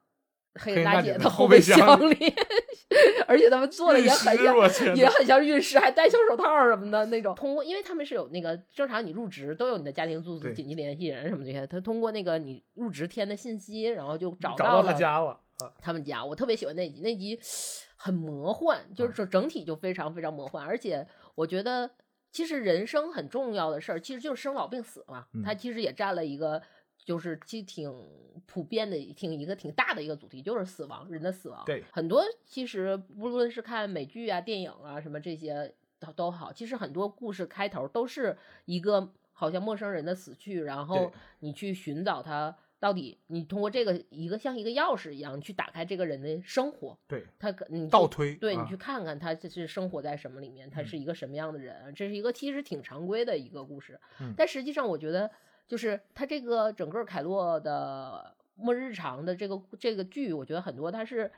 [0.59, 2.35] 黑人大姐的后备箱箱里，
[3.29, 7.35] 而且他们做的也很像，也很像律师，还戴小手套什么的那种。
[7.35, 17.39] 通过，因为他们是有那个正常你入职都有你的家庭住址、紧急联系人什么这些，他通过那个你入职填的信息，然后就找找到了他家了啊，他们家，我特别喜欢那集，那集
[17.97, 21.91] 很魔幻，就是嗯整整体就非常非常魔幻，而且我觉得
[22.31, 26.63] 其实人生很重要的事儿，其实就是生老病死嘛，嗯它其实也占了一个。
[27.07, 27.91] 就是其实挺
[28.47, 31.63] 普遍的，挺一个挺大的一个主题，就是死亡，人的死亡。
[31.65, 31.85] 对。
[31.93, 54.35] 很多其实无论是看美剧啊、电影啊什么这些都都好，其实很多故事开头都是一个好像陌生人的死去，然后你去寻找他到底，你通过这个一个像一个钥匙一样去打开这个人的生活，对，他可你倒推啊对你去看看他这是生活在什么里面，他嗯是一个什么样的人，这是一个其实挺常规的一个故事，嗯。
[54.37, 55.31] 但实际上我觉得
[55.67, 61.31] 就是他这个整个凯洛的末日常的这个这个剧，我觉得很多他是。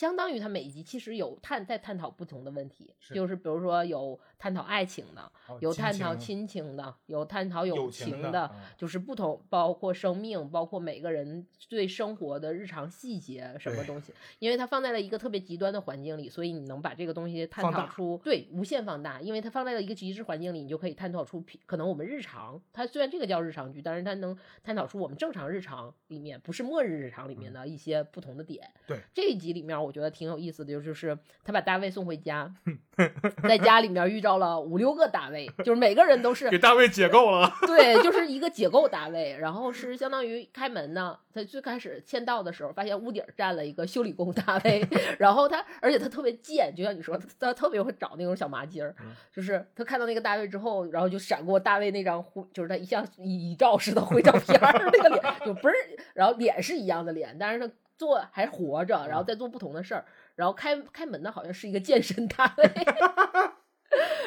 [0.00, 3.12] 相当于它每一集其实有探在探讨不同的问题，是。
[3.12, 24.34] 就是比如说有探讨爱情的，哦有探讨亲亲情的，有探讨友友情情的啊就是不同，包括生命，包括每个人对生活的日常细节什么东西，因为它放在了一个特别极端的环境里，所以你能把这个东西探讨出对无限放大，因为它放在了一个极致环境里，你就可以探讨出可能我们日常，它虽然这个叫日常剧，但是它能
[24.64, 28.64] 探讨出我们正常日常里面不是末日日常里面的一些不同的点。
[28.64, 28.98] 嗯对。
[29.12, 32.52] 这一集里面，我觉得挺有意思的，就是他把大卫送回家，
[33.48, 41.18] 在家里面遇到了五六个大卫，就是每个人都是给大卫解构了，对，就是一个解构大卫，然后是相当于开门呢。
[41.32, 44.84] 他最开始签到的时候，发现屋顶站了一个修理工大卫，
[45.16, 55.74] 然后他，而且他特别贱，就像你说，他特别会找那种小麻筋儿，嗯就是他看到那个大卫之后，然后就闪过大卫那张灰，就是他一像遗照似的 灰照片儿，那个脸就不是，
[56.14, 62.64] 然后脸是一样的脸，但是他做还活着，然后再做不同的事儿，然后开开门的好像是一个健身大卫。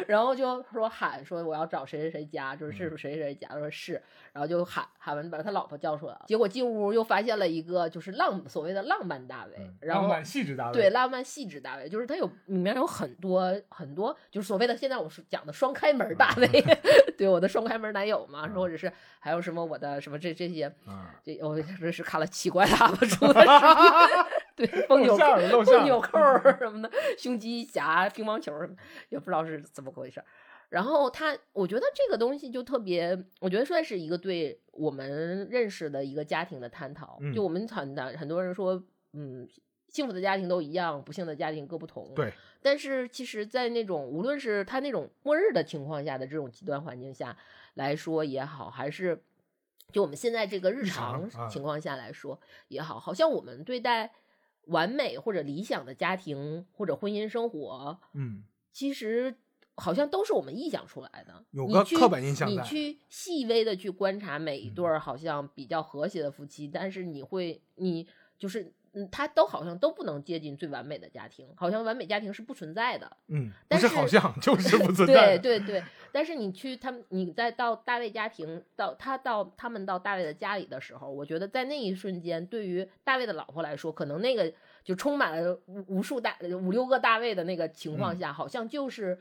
[0.08, 3.48] 然后就说喊说我要找谁谁谁家，就是是不是谁谁谁家？
[3.50, 3.94] 他说是，
[4.32, 16.48] 然后就喊喊完把他老婆叫出来了，结果进屋又发现了一个就是浪所谓的浪漫大卫，然后嗯浪漫细致大卫，对，浪漫细致大卫，就是他有里面有很多很多，就是所谓的现在我是讲的双开门大卫，
[17.18, 28.78] 对我的双开门男友嘛，或者是还有什么我的什么这这些，啊，这我这是看了奇怪喇叭出的视频， 对，风露纽风纽扣儿什么的，胸肌夹乒乓球儿什么，
[29.10, 30.26] 也不知道是怎么回事儿。
[30.70, 37.18] 然后他，我觉得这个东西就特别，我觉得算是一个对我们认识的一个家庭的探讨。
[37.22, 39.48] 嗯就我们很的很多人说，嗯，
[39.90, 42.12] 幸福的家庭都一样，不幸的家庭各不同。
[42.16, 47.38] 对，但是其实，在那种无论是他那种末日的情况下的这种极端环境下
[47.76, 49.24] 来说也好，还是
[49.92, 52.40] 就我们现在这个日日常情况下来说
[52.70, 54.12] 也好，好像我们对待
[54.68, 59.36] 完美或者理想的家庭或者婚姻生活，嗯，其实
[59.76, 61.44] 好像都是我们臆想出来的。
[61.52, 61.68] 有。
[61.68, 62.64] 个刻板印象你在。
[62.64, 64.74] 去细微的去观察每一嗯。
[64.76, 73.18] 对儿好像比较和谐的夫妻，但是你会，你就是，嗯，他都好像都不能接近最完美的家庭，好像完美家庭是不存在的。
[73.28, 84.54] 嗯，不但是好像就 是不存在的，对对对，但是你去他们，你再到大卫家庭，到他到他们到大卫的家里的时候，我觉得在那一瞬间，对于大卫的老婆来说，可能那个
[84.84, 89.18] 就充满了无无数大五六个大卫的那个情况嗯下，好像就是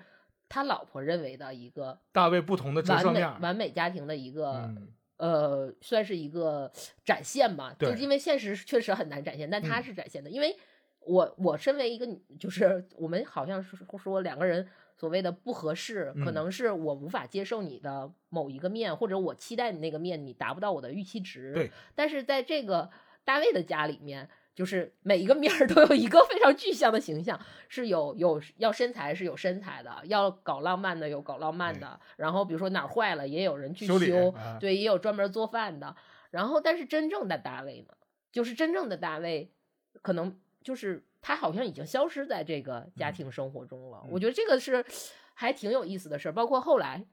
[0.48, 4.70] 他老婆认为的一个大卫不同的完美面，完美家庭的一个。
[5.16, 6.70] 嗯，呃，算是一个
[7.04, 10.30] 展现吧，就是因为现实确实很难展现，但他嗯是展现的。
[10.30, 10.56] 因为
[11.00, 21.52] 我我身为一个女，就是我们好像是说两个人所谓的不合适，可嗯能是我无法接受你的某一个面，或者我期待你那个面，你达不到我的预期值。
[21.52, 22.90] 对，但是在这个
[23.24, 24.28] 大卫的家里面。
[24.54, 27.38] 就是每一个面儿都有一个非常具象的形象，
[27.68, 35.96] 是有有要身材是有身材的，要搞浪漫的有搞浪漫的，然后比如说哪儿坏了也有人去修修，啊对，也有专门做饭的。
[36.30, 37.94] 然后，但是真正的大卫呢，
[38.30, 39.52] 就是真正的大卫，
[40.00, 44.00] 可能就是他好像已经消失在这个家嗯庭生活中了。
[44.04, 44.82] 嗯我觉得这个是
[45.34, 46.32] 还挺有意思的事儿。
[46.32, 47.04] 包括后来，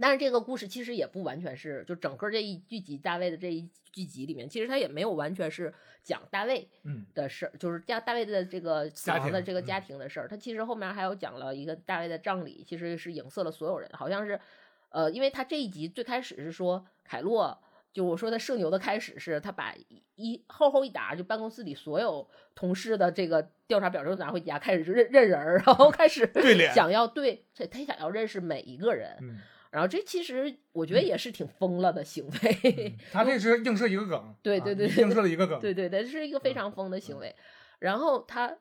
[0.00, 10.26] 但是这个故事其实也不完全是，就整个这一剧集大卫的这一剧集里面，其实他也没有完全是讲大卫嗯，的事儿，就是家大卫的这个死亡的这个嗯家庭的事儿。
[10.26, 14.40] 他其实后面还有讲了一个大卫的葬礼，其实是影射了所有人，好像是，
[14.88, 17.58] 呃，因为他这一集最开始是说凯洛。
[17.92, 37.18] 就我说的社牛的开始是，他把一一厚厚一沓就办公室里所有同事的这个调查表都拿回家，开始就认认人儿，然后开始对脸想要对他他想要认识每一个人，嗯，然后这其实我觉得也是挺疯了的行为，嗯他 这是映射一个梗，啊对对对映射了一个梗，对对对，这是一个非常疯的行。
[37.18, 37.34] 为。
[37.78, 38.56] 然后他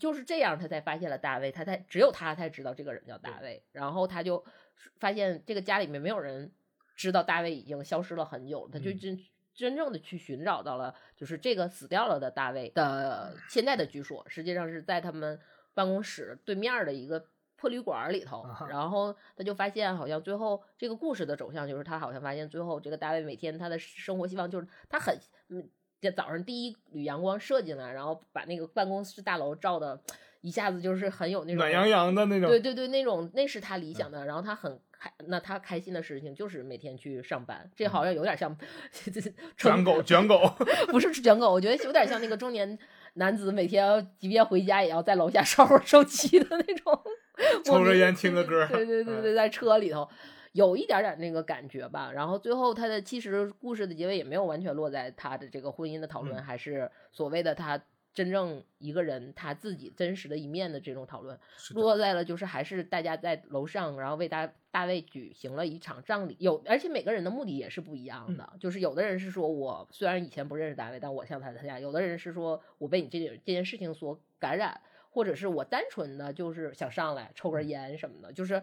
[0.00, 4.44] 就是这样，他才发现了大卫，他才只有他才知道这个人叫大卫，然后他就
[4.98, 6.50] 发现这个家里面没有人
[6.96, 8.98] 知道大卫已经消失了很久，他就嗯。
[8.98, 9.20] 真
[9.54, 15.38] 真正的去寻找到了，就是这个死掉了的大卫的现在的居所，实际上是在他们
[15.74, 17.24] 办公室对面儿的一个
[17.64, 25.68] 破旅馆儿里头然后他就发现好像最后这个故事的走向就是他好像发现最后这个大卫每天他的生活希望就是他很嗯。
[26.00, 29.98] 这早上第一缕阳光射进来，然后把那个办公室大楼照的，
[30.42, 32.50] 一下子就是很有那种暖洋洋的那种。
[32.50, 38.54] 对对对，那种那是他理想的，然后他很开，那他开心的事情就是每天去上班，这好像有点像
[39.56, 40.38] 卷 狗，卷狗，
[40.92, 42.78] 不是卷狗，我觉得有点像那个中年
[43.14, 47.02] 男子每天即便回家也要在楼下烧会儿手机的那种，
[47.64, 48.66] 抽着烟听个歌。
[48.70, 50.08] 对对对对，在车里头。
[50.52, 56.42] 有一点点那个感觉吧，然后最后他的其实故事的结尾也没有完全落在他的这个婚姻的讨论，嗯。
[56.44, 57.76] 还是所谓的他
[58.14, 61.36] 真正一个人他自己真实的一面的这种讨论，
[61.74, 74.80] 落在了就是还是大家在楼上，然后为大大卫举行了一场葬礼，有而且每个人的目的也是不一样的，就是有的人是说我虽然以前不认识大卫，但我向他参加；有的人是说我被你这件这件事情所感染，
[75.14, 78.62] 或者是我单纯的就是想上来抽根烟什么的，就是。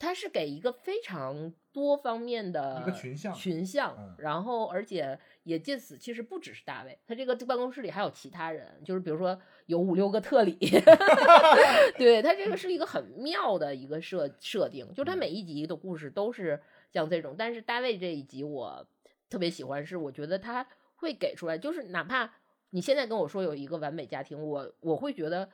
[0.00, 10.54] 他是给一个非常多方面的一个群像群像，嗯然后而且也借此其实不只是大卫，他这个办公室里还有其他人，就是比如说有五六个特里，
[11.98, 18.86] 对他这个是一个很妙的一个设设定，就是他每一集的故事都是像这种，但是大卫这一集我
[19.28, 22.32] 特别喜欢，是我觉得他会给出来，就是哪怕
[22.70, 25.48] 你现在跟我说有一个完美家庭，我我会觉得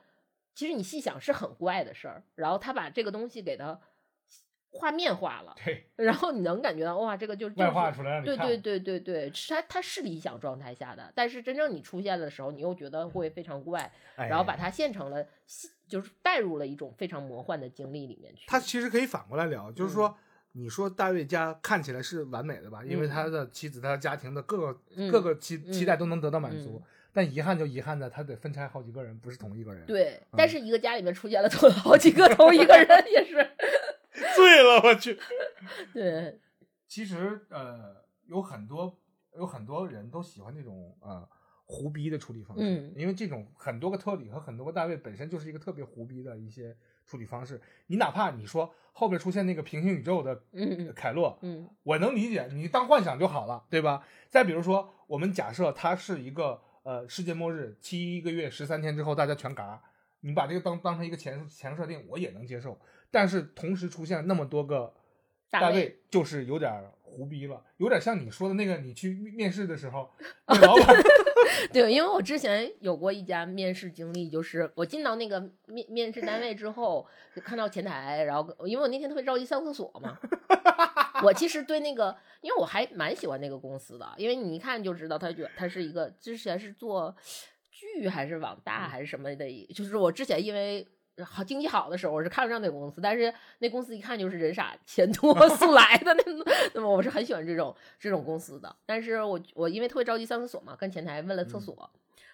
[0.55, 3.79] 其实你细想是很怪的事儿，然后他把这个东西给它
[4.71, 8.21] 画面化了，对，然后你能感觉到哇，这个就就是外化出来。
[8.21, 15.25] 对对对对对，是它它是理想状态下的，但是真正你出现的时候，你又觉得会非常怪，哎然后把它现成了，
[15.87, 18.45] 就是带入了一种非常魔幻的经历里面去。
[18.47, 20.17] 他其实可以反过来聊，就是说，
[20.53, 22.83] 你说大卫家看起来是完美的吧？
[22.83, 33.35] 因为嗯他的妻子、他的家庭的各个、嗯各个期嗯期待都能得到满足，嗯但遗憾就遗憾在他得分拆好几个人，不是同一个人。，对，嗯但是一个家里面出现了同好几个同一个人，也是
[34.35, 35.17] 醉了，我去。
[35.93, 36.37] 对，
[36.89, 38.99] 其实呃，有很多
[39.37, 41.25] 有很多人都喜欢那种呃
[41.63, 46.75] 胡逼的处理方式，嗯因为这种很多个特里和很多个大卫本身就是一个特别胡逼的一些
[47.05, 47.61] 处理方式。
[47.87, 54.05] 你哪怕你说后边出现那个平行宇宙的嗯凯洛，嗯我能理解，你当幻想就好了，对吧？
[54.29, 59.81] 再比如说，我们假设他是一个呃世界末日，七个月十三天之后大家全嘎，
[60.21, 62.79] 你把这个当当成一个前前设定，我也能接受。
[63.09, 64.93] 但是同时出现那么多个
[65.49, 66.71] 大大卫卫，就是有点
[67.01, 70.11] 胡逼了，有点像你说的那个，你去面试的时候，
[70.47, 70.95] 那老板
[71.73, 80.19] 对，因为我之前有过一家面试经历，就是我进到那个面面试单位之后，就看到前台，然后因为我那天特别着急上厕所嘛，
[81.23, 87.15] 我其实对那个，因为我还蛮喜欢那个公司的，因为你一看就知道它就他是一个之前是做
[87.71, 90.87] 剧还是网大还是什么的，就是我之前因为。
[91.23, 96.43] 好经济好的时候，我是看不上那个公司，但是那公司一看就是人傻钱多 速来的那种，
[96.75, 98.75] 那么我是很喜欢这种这种公司的。
[98.85, 101.89] 但是我我因为特别着急上厕所嘛，跟前台问了厕所，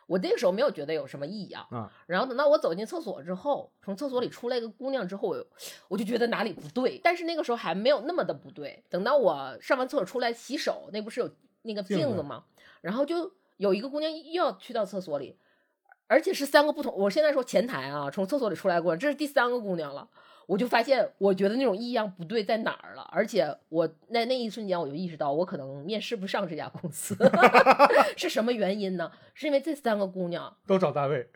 [0.08, 1.66] 我那个时候没有觉得有什么异样。
[1.70, 5.46] 啊，然后等到我走进厕所之后，从厕所里出来一个姑娘之后，我
[5.88, 8.84] 我就觉得哪里不对，但是那个时候还没有那么的不对。
[8.90, 11.30] 等到我上完厕所出来洗手，那不是有
[11.64, 12.46] 那个镜子镜子吗？
[12.82, 15.38] 然后就有一个姑娘又要去到厕所里，
[16.12, 16.94] 而且是三个不同。
[16.94, 20.10] 我现在说前台啊，从厕所里出来过，这是第三个姑娘了。
[20.46, 27.16] 我就发现，我觉得那种异样不对在哪儿了，而且我在那一瞬间我就意识到，我可能面试不上这家公司，
[28.18, 29.10] 是什么原因呢？
[29.34, 31.30] 是因为这三个姑娘都找大卫，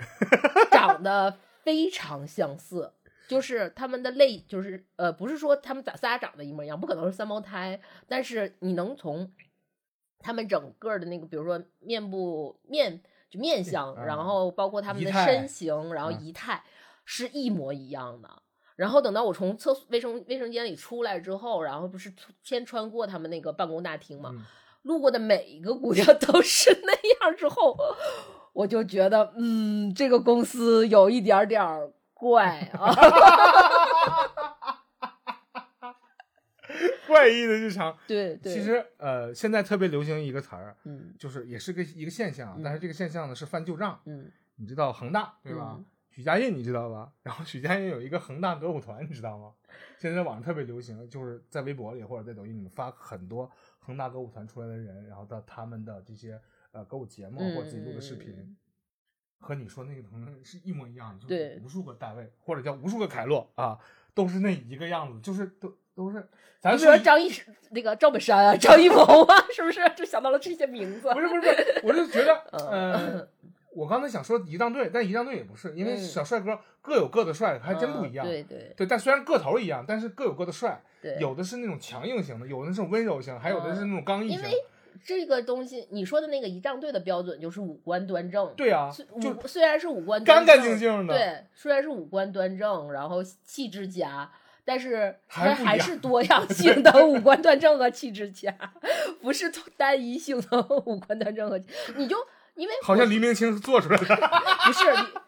[0.69, 2.91] 长得非常相似，
[3.29, 9.31] 就是他们的类，就是呃，不是说他们咋仨长得一模一样，不可能是三胞胎，但是你能从
[10.19, 16.63] 他们整个的那个，比如说面部面就面相，嗯然后包括他们的身形，然后嗯仪态
[17.05, 18.29] 是一模一样的。
[18.75, 24.43] 然后等到我从厕所卫生卫生间里出来之后，然后不是先穿过他们那个办公大厅嘛，嗯
[24.81, 27.75] 路过的每一个姑娘 都是那样之后，
[28.53, 32.93] 我就觉得，嗯，这个公司有一点点怪啊。
[37.07, 37.97] 怪异的日常。
[38.07, 43.99] 对对，其实呃，现在特别流行一个词儿，嗯就是也是个一个现象，嗯但是这个现象呢是翻旧账。
[44.05, 45.75] 嗯你知道恒大对吧？
[45.77, 47.11] 嗯许家印你知道吧？
[47.23, 49.51] 然后许家印有一个恒大歌舞团，你知道吗？
[49.97, 56.39] 现在在网上特别流行，就是在微博里或者在抖音里面发很多恒大歌舞团出来的人，然后到他们的这些
[56.71, 58.33] 呃歌舞节目或者自己录的视频。
[58.37, 58.55] 嗯
[59.41, 63.77] 和你说那个同能是一模一样的，就对是无数个大卫或者叫无数个凯洛啊，
[64.15, 66.27] 都是那一个样子，就是都都是，
[66.59, 67.31] 咱你说说张一
[67.71, 71.09] 那个赵本山啊，张艺谋啊， 是不是就想到了这些名字？
[71.13, 73.27] 不是不是不是，我就觉得，嗯呃，
[73.73, 78.25] 我刚才想说仪仗队，但仪仗队也不是，因为嗯小帅哥各有各的帅，还真不一样。
[78.25, 84.37] 嗯对对对，但虽然个头一样，但是各有各的帅，对，有的是那种强硬型的，有的是温柔型，还有的是那种刚毅型。
[84.37, 84.51] 因为
[85.03, 88.53] 这个东西，你说的那个仪仗队的标准就是五官端正。
[88.55, 91.13] 对啊虽，就五虽然是五官干干净净的。
[91.13, 94.31] 对，虽然是五官端正，然后气质佳，
[94.65, 98.51] 但是还还是多样性的五官端正和气质佳，
[99.21, 101.67] 不是单一性的五官端正和气。
[101.95, 102.17] 你就
[102.55, 104.05] 因为好像黎明清是做出来的。
[104.65, 104.85] 不是，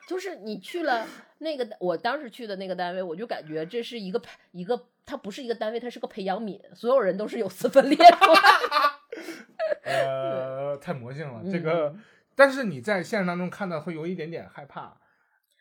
[0.08, 1.06] 就是你去了
[1.38, 8.18] 那个，我当时去的那个单位，我就感觉这是一个培一个，它不是一个单位，它是个培养皿，所有人都是有丝分裂的。
[9.86, 12.04] 呃，太魔性了，这个嗯。
[12.36, 14.96] 但是你在现实当中看到会有一点点害怕，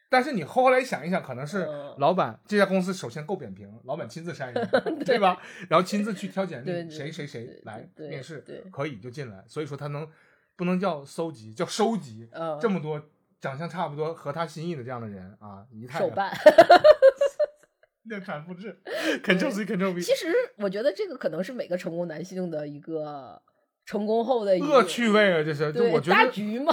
[0.09, 5.41] 但是你后来想一想，可能是嗯老板这家公司首先够扁平，老板亲自筛人， 对吧？
[5.69, 10.09] 然后亲自去挑简历，谁谁谁来面试对可以就进来，所以说他能
[10.57, 13.03] 不能叫搜集，叫收集嗯，这么多
[13.41, 16.33] 长相差不多和他心意的这样的人啊，一太手办。
[18.05, 18.81] 量产复制，
[19.25, 23.43] Ctrl C Ctrl V，其实我觉得这个可能是每个成功男性的一个
[23.85, 26.73] 成功后的一恶个趣味啊，这是就我觉得大局嘛，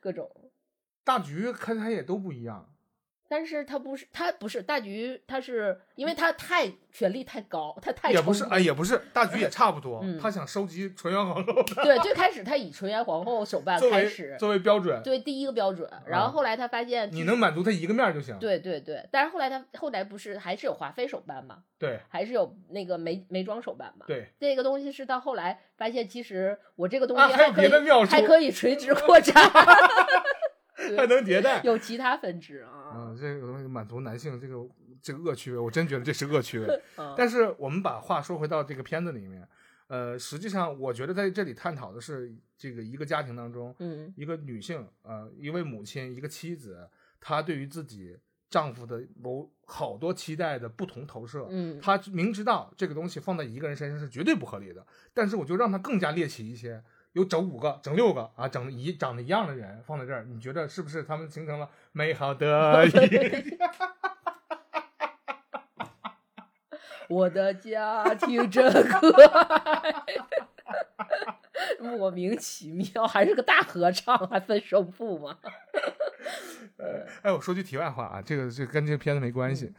[0.00, 0.30] 各种。
[1.04, 2.68] 大局看他也都不一样。
[3.28, 10.00] 但是他不是，他不是大局，他是因为他太权力太高，他太也不是，成功哎，也不是，大局也差不多。
[10.02, 18.38] 嗯他想收集纯元皇后对，最开始他以纯元皇后手办开始，作为标准，对第一个标准，然后后来他发现你能满足他一个面儿就行。
[18.38, 24.04] 对对对，但是后来他后来不是还是有华妃手办嘛，对还是有那个眉眉庄手办嘛。
[24.06, 29.34] 对，这个东西是到后来发现，其实我这个东西还有西可以、别的妙处还可以垂直扩展
[30.74, 31.60] 还能迭代。
[31.62, 32.92] 有其他分支啊。
[32.94, 34.68] 嗯，这个东西满足男性这个
[35.00, 36.66] 这个恶趣味，我真觉得这是恶趣味。
[36.96, 39.46] 嗯但是我们把话说回到这个片子里面，
[39.88, 46.88] 呃，实际上我觉得在这里探讨的是这个一个家庭当中，嗯一个女性，呃，一位母亲，一个妻子，
[47.20, 48.18] 她对于自己
[48.48, 51.46] 丈夫的某好多期待的不同投射。
[51.50, 62.92] 嗯，她明知道这个东西放在一个人身上是绝对不合理的，但是我就让她更加猎奇一些，有整五个、整六个啊，整一长得一样的人放在这儿，你觉得是不是他们形成了美好的一？
[67.08, 69.94] 我的家庭真可爱，
[71.78, 75.36] 莫名其妙，还是个大合唱，还分胜负吗？
[77.22, 79.74] 哎，我说句题外话啊，这个这跟这个片子没关系。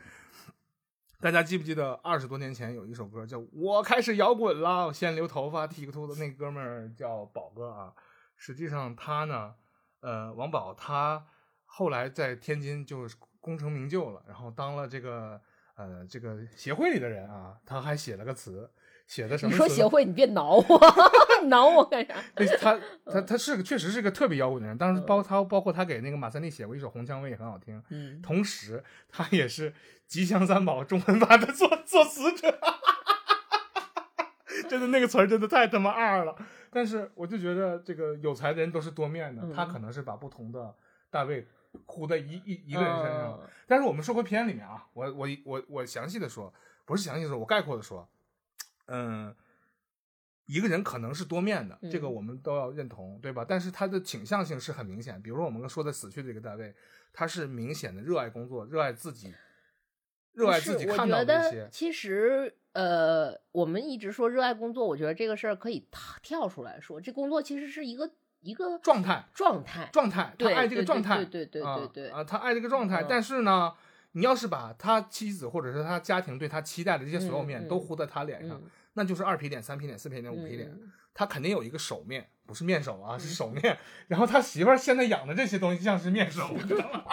[1.24, 7.94] 大家记不记得二十多年前有一首歌叫《我开始摇滚了》，我先留头发剃个秃子，那哥们儿叫宝哥啊。
[8.36, 9.56] 实际上他呢，
[10.02, 11.26] 呃，王宝他
[11.64, 13.08] 后来在天津就
[13.40, 15.40] 功成名就了，然后当了这个
[15.76, 18.70] 呃这个协会里的人啊，他还写了个词，
[19.06, 19.58] 写的什么你？
[19.58, 20.80] 说协会，你别挠我，
[21.48, 22.16] 挠我干啥？
[22.36, 24.78] 对 他，他他是个确实是个特别摇滚的人。
[24.78, 27.82] 当时包他包括他给那个马三立写过一首《红蔷薇》，也很好听。
[27.90, 29.74] 嗯，同时，他也是
[30.08, 32.58] 吉祥三宝中文版的作作词者。
[34.70, 36.36] 真的那个词儿真的太他妈二了。
[36.72, 40.74] 但是我就觉得这个有才的人都是多面的，嗯他可能是把不同的
[41.12, 41.46] 大卫
[41.86, 43.38] 糊在一一一个人身上。
[43.40, 46.54] 嗯但是我们说回片里面啊，我我我我详细的说，
[46.86, 48.08] 不是详细的说，我概括的说，
[48.94, 49.36] 嗯，
[50.46, 53.44] 一个人可能是多面的，这个嗯我们都要认同，对吧？
[53.48, 56.76] 但是他的倾向性是很明显，比如说我们说的死去的这个大卫，
[57.12, 59.34] 他是明显的热爱工作，热爱自己，
[60.34, 61.68] 热爱自己看到我觉得的一些。
[61.72, 69.90] 其实，呃，我们一直说热爱工作，我觉得这个事儿可以跳跳出来说，这工作其实是一个一个状态，状态。
[69.92, 73.02] 状态，他爱这个状态，对对对啊对对啊，他爱这个状态。
[73.02, 73.74] 嗯但是呢，
[74.12, 80.70] 你要是把他妻子或者是他家庭对他期待的这些所有面都糊在他脸上，嗯那就是二皮脸、三皮脸、四皮脸、五皮脸。
[80.70, 83.78] 嗯他肯定有一个手面，不是面手啊，是手面。
[84.08, 87.06] 然后他媳妇儿现在养的这些东西像是面手，你知道吗？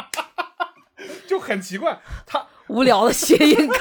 [1.28, 3.78] 就很奇怪，他 无聊的谐音梗。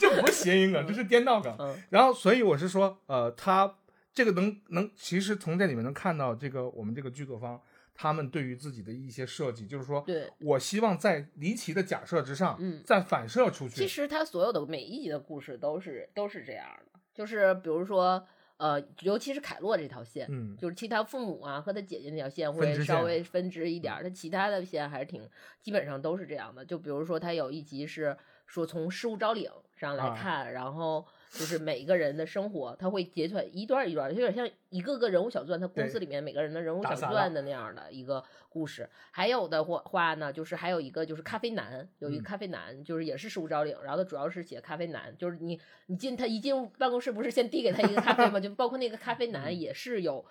[0.00, 1.54] 这不是谐音梗，这是颠倒梗。
[1.60, 3.72] 嗯然后，所以我是说，呃，他
[4.12, 7.62] 这个能能，其实从这里面能看到这个我们这个剧作方
[7.94, 13.76] 他们对于自己的一些设计，就是说，对，我希望在离奇的假设之上，嗯再反射出去。
[13.76, 18.22] 其实他所有的每一集的故事都是都是这样的，就是比如说，
[18.58, 25.26] 呃，尤其是凯洛这条线，嗯就是其他父母啊和他姐姐那条线会稍微分支一点儿，他其他的线还是挺
[25.62, 26.64] 基本上都是这样的。
[26.64, 28.16] 就比如说他有一集是
[28.46, 38.88] 说从事物招领上来啊看，然后就是每一个人的生活，他会截出来一段一段，有点像一个个人物小传，他公司里面每个人的人物小传的那样的一个故事。
[39.10, 48.38] 还有的话话呢，就是还有一个就是咖啡男，有一个嗯咖啡男，就是也是事物招领，然后他主要是写咖啡男，就是你你进他一进办公室，不是先递给他一个咖啡吗？
[48.40, 50.24] 就包括那个咖啡男嗯也是有。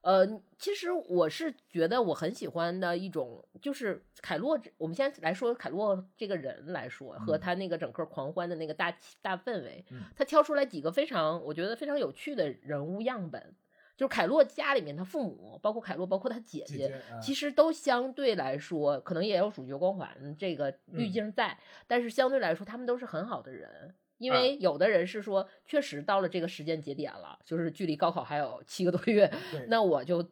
[0.00, 0.26] 呃，
[0.58, 4.70] 其实我是觉得我很喜欢的一种，就是凯洛这。
[4.78, 13.54] 我们先来说凯洛这个人来说，和嗯他那个整个狂欢的那个大气大氛围，嗯他挑出来几个非常我觉得非常有趣的人物样本。
[13.96, 23.92] 就是凯洛家里面，他父母，包括凯洛，包括他姐姐姐啊其实都相对来说，可能也有主角光环这个滤嗯镜在，但是相对来说，他们都是很好的人。
[24.18, 29.30] 因啊为有的人是说，确实到了这个时间节点了，就是距离高考还有七个多月，
[29.68, 30.22] 那我就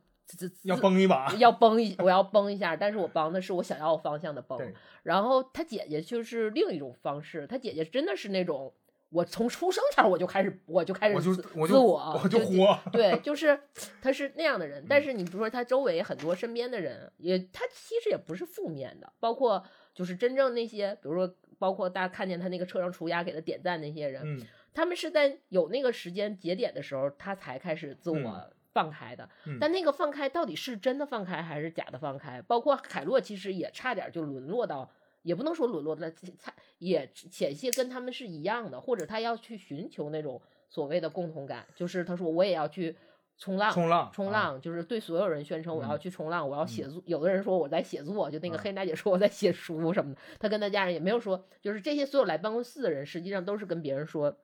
[0.64, 4.59] 要崩一把，要崩一， 我要崩一下，但是我崩的是我想要方向的崩。
[5.05, 8.74] 然后他姐姐就是另一种方式，他姐姐真的是那种，
[9.11, 13.57] 我从出生前我就开始，我就开始我就自我就自我我就活，对， 就是
[14.03, 14.87] 他是那样的人，嗯。
[14.89, 19.62] 但是你比如说他周围很多身边的人，也他其实也不是负面的，包括
[19.95, 29.27] 就是真正那些，比如说包括大家看见他那个车上涂鸦给他点赞那些人，嗯他们是在有那个时间节点的时候，他才开始自我嗯放开的。
[29.47, 32.43] 嗯但那个放开到底是真的放开还是假的放开？
[32.43, 34.91] 包括凯洛其实也差点就沦落到，
[35.23, 40.39] 也不能说沦落到，差也险些跟他们是一样的，或者他要去寻求那种
[40.69, 42.95] 所谓的共同感，就是他说我也要去
[43.39, 47.03] 冲浪，冲浪啊冲浪，就是对所有人宣称我要嗯去冲浪，我要写作。
[47.07, 50.20] 有的人说我在写作，就那个啊黑娜姐说我在写书什么的。
[50.39, 54.37] 他跟他家人也没有说，就是这些所有来办公室的人，实际上都是跟别人说。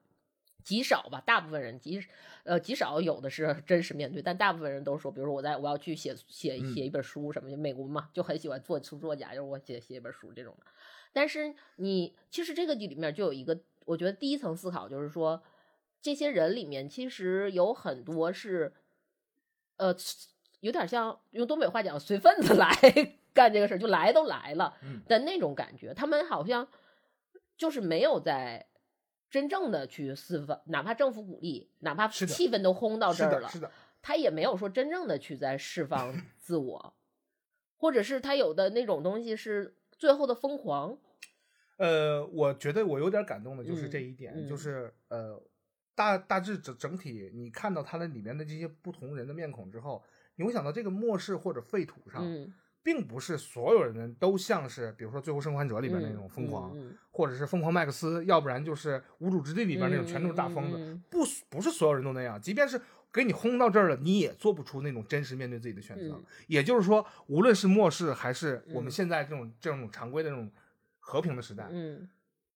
[0.63, 2.01] 极少吧，大部分人极
[2.45, 10.65] 呃极少有的是 真实面对，但大部分人都说，比如说我在我要去写写嗯写一本书什么的，美国嘛就很喜欢做出作家，就是我写写一本书这种的。
[11.11, 15.43] 但是你其实这个里面就有一个，我觉得第一层思考就是说，
[16.01, 18.71] 这些人里面其实有很多是，
[19.77, 19.95] 呃，
[20.59, 22.69] 有点像用东北话讲随份子来
[23.33, 25.93] 干这个事儿，就来都来了嗯的那种感觉。
[25.93, 26.67] 他们好像
[27.57, 28.67] 就是没有在
[29.29, 33.49] 真正的去释放，哪怕政府鼓励，哪怕气氛都烘到这儿了，
[34.01, 36.93] 他也没有说真正的去在释放 自我，
[37.77, 40.97] 或者是他有的那种东西是最后的疯狂。
[41.77, 45.41] 呃，我觉得我有点感动的就是这嗯一点，嗯就是呃，
[45.95, 50.03] 大大致整整体，你看到它的里面的这些不同人的面孔之后，
[50.35, 61.19] 你会想到这个末世或者废土上，嗯，并不是所有人都像是比如说《最后生还者》里边那嗯种疯狂，嗯或者是《疯狂麦克斯》，要不然就是《无主之地》里边那种全都是大疯子，不
[61.49, 62.81] 不是所有人都那样，即便是
[63.11, 66.15] 给你轰到这儿了，你也做不出那种真实面对自己的选择。
[66.15, 66.23] 嗯。
[66.47, 68.83] 也就是说，无论是末世还是我嗯。
[68.83, 70.51] 们现在这种、这种常规的这种
[70.99, 72.09] 和平的时代，嗯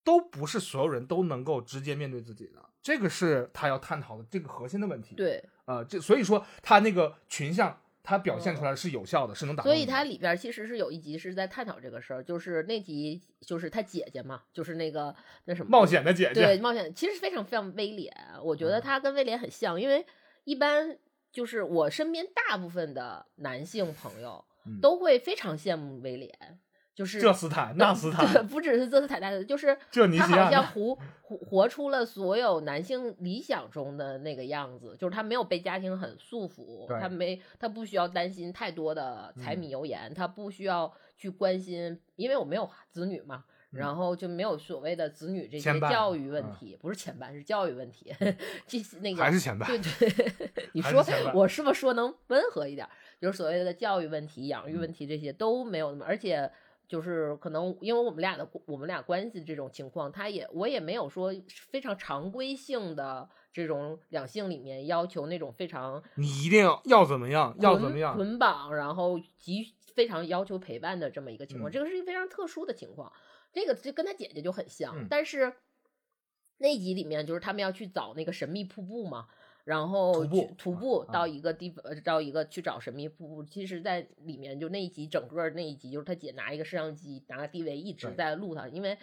[0.07, 9.61] 都不是所有人都能够直接面对自己的，这个是他要探讨的这个核心的问题。，对，呃，这所以说他那个群像，他表现出来是有效的，是能打。
[9.65, 20.05] 所以它里边其实是有一集是在探讨这个事儿，就是那集就是他姐姐嘛，就是那个那什么冒险的姐姐，对冒险，其实非常非常威廉，我觉得嗯他跟威廉很像，因为
[20.45, 20.97] 一般
[21.33, 26.59] 就是我身边大部分的男性朋友嗯都会非常羡慕威廉，
[26.97, 29.77] 就是这斯坦那斯对，坦， 不只是这斯坦那斯坦，就是
[30.17, 43.43] 他好像活活活出了所有男性理想中的那个样子，就是他没有被家庭很束缚，他没他不需要担心太多的柴米油盐，他不需要去关心，因为我没有子女嘛。
[43.69, 48.15] 然后就没有所谓的子女这些教育问嗯题，不是前半，是教育问题。
[48.65, 50.41] 这那个还是前半，对对，
[50.71, 52.89] 你说是我是不是说能温和一点儿？
[53.19, 56.49] 就是所谓的教育问题、养育嗯问题这些都没有那么，而且
[56.87, 61.33] 就是可能因为我们俩的我们俩关系这种情况，他也我也没有说
[61.69, 73.11] 非常常规性的这种两性里面要求那种非常你一定要要怎么样，要怎么样，捆绑，然后极非常要求陪伴的这么一个情况，嗯这个是一个非常特殊的情况。
[73.51, 75.53] 这个就跟他姐姐就很像，嗯但是
[76.59, 79.27] 那集里面就是他们要去找那个神秘瀑布嘛，
[79.67, 83.43] 然后徒步去徒步啊到一个地方，呃到一个去找神秘瀑布。
[83.43, 88.97] 其实，在里面就那一集整个那一集，就是他姐拿一个摄像机，拿个 DV 一直在录他，因为。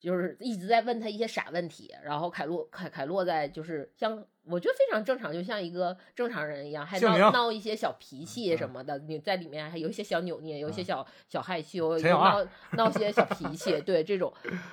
[0.00, 12.42] 就是一直在问他一些傻问题，然后凯洛凯凯洛在就是像我觉得非常正常，就像一个正常人一样，还闹闹一些小脾气嗯什么的，你在里面还有一些小扭捏，有一些嗯小小害羞，闹
[12.78, 14.32] 闹些小脾气，对这种。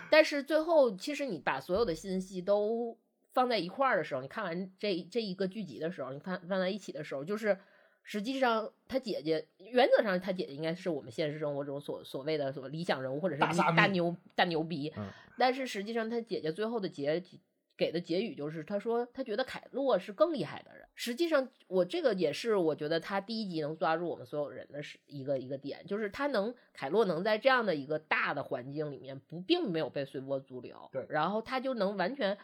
[0.09, 2.97] 但是最后，其实你把所有的信息都
[3.37, 7.55] 放在一块儿的时候，你看完这这一个剧集的时候，你看放在一起的时候，就是
[8.01, 15.05] 实际上他姐姐原则上他姐姐应该是我们现实生活中所所谓的所理想人物或者是大大牛大牛逼，嗯
[15.37, 17.39] 但是实际上他姐姐最后的结局
[17.77, 20.83] 给的结语就是，他说他觉得凯洛是更厉害的人。
[20.95, 32.37] 实际上，我这个也是我觉得他第一集能抓住我们所有人的是一个一个点，就是他能凯洛能在这样的一个大的环境里面不并没有被随波逐流，对然后他就能完全嗯、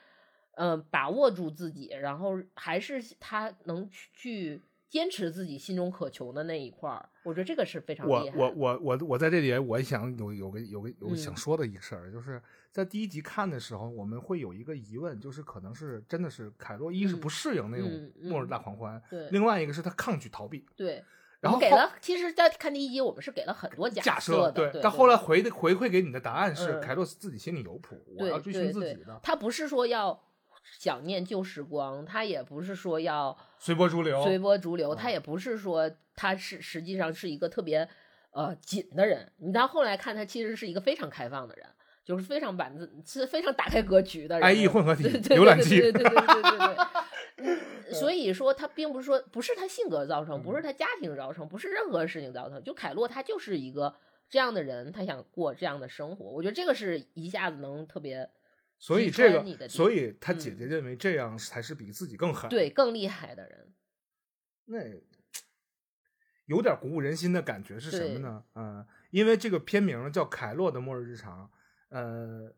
[0.56, 8.38] 呃把握住自己，然后还是他能去去坚持自己心中渴求的那一块儿，我觉得这个是非常厉害的。
[8.38, 12.41] 我我我我我在这里我也想有有个有个有想说的一个事儿，就是
[12.72, 20.66] 在第一集看的时候，我们会有一个疑问，就是可能是真的是凯洛一是嗯不适应那种嗯嗯末日大狂欢，对另外一个是他抗拒逃避。
[20.76, 21.04] 对。
[21.41, 30.18] 然后给了，其实，在看第一集，我们是给了很多假设的，对，对但后来回的回馈给你的答案是，嗯凯洛斯自己心里有谱，我要追寻自己的，他不是说要
[30.64, 34.24] 想念旧时光，他也不是说要随波逐流。
[34.24, 37.88] 随波逐流，嗯他也不是说他是实际上是一个特别
[38.32, 39.32] 呃紧的人。
[39.38, 41.66] 你到后来看，他其实是一个非常开放的人，
[42.03, 44.55] 就是非常板子，是非常打开格局的人。
[44.55, 46.57] IE 混合体浏览器对对对对对
[47.45, 52.64] 对 所以说，他并不是说不是他性格造成，不是嗯他家庭造成，不是任何事情造成。
[52.64, 53.93] 就凯洛他就是一个
[54.30, 56.26] 这样的人，他想过这样的生活。
[56.26, 58.42] 我觉得这个是一下子能特别击
[58.84, 63.73] 所以这个，所以他嗯姐姐认为这样才是比自己更狠。，对更厉害的人。
[64.65, 64.77] 那
[66.47, 68.43] 有点鼓舞人心的感觉是什么对呢？
[68.51, 71.49] 呃，因为这个片名叫《凯洛的末日日常》，
[71.95, 72.53] 呃，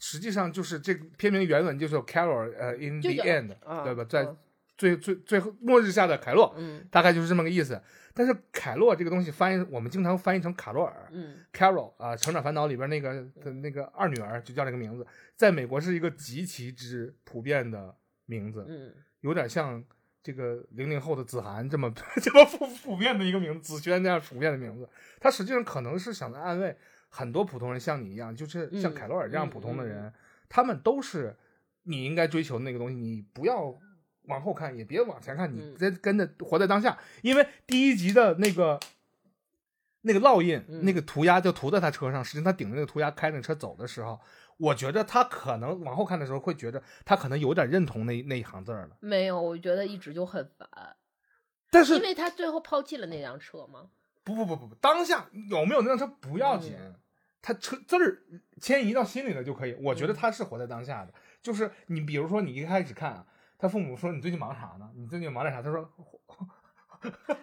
[0.00, 4.02] 实际上就是这个片名原文就是 Carol 呃 in the end，、啊对吧？
[4.02, 4.36] 在嗯
[4.76, 7.80] 最最最后末日下的凯洛，嗯大概就是这么个意思。
[8.14, 11.08] 但是凯洛这个东西翻译，我们经常翻译成卡洛尔。
[11.12, 17.96] 嗯 Carol 啊，成长烦恼》里边那个的那个二女儿就叫这个名字，在美国是一个极其之普遍的
[18.26, 19.82] 名字，嗯有点像
[20.22, 24.86] 这个零零后的子涵这么 这么普普遍的一个名字，子轩那样普遍的名字。
[25.18, 26.76] 他实际上可能是想在安慰
[27.08, 30.12] 很多普通人，像你一样，就是像嗯凯洛尔这样嗯普通的嗯人，
[30.50, 31.34] 他们都是
[31.84, 33.74] 你应该追求的那个东西，你不要。
[34.24, 38.78] 往后看，也别往前看，你嗯在跟着活在当下，因为第一集的那个
[40.02, 42.24] 那个烙印，嗯那个涂鸦就涂在他车上。
[42.24, 44.20] 实际上他顶着那个涂鸦开着车走的时候，
[44.56, 48.96] 我觉得他可能往后看的时候会觉得他可能有点认同那那一行字儿了。
[49.00, 50.68] 没有，我觉得一直就很烦，
[51.70, 53.88] 但是因为他最后抛弃了那辆车吗。
[54.24, 56.94] 不不不不不，当下有没有那辆车不要紧，嗯
[57.44, 58.22] 他车字儿
[58.60, 59.74] 迁移到心里了就可以。
[59.82, 61.12] 我觉得嗯他是活在当下的，
[61.42, 63.26] 就是你比如说你一开始看啊，
[63.62, 64.90] 他父母说你最近忙啥呢？
[64.96, 65.62] 你最近忙点啥？
[65.62, 65.88] 他说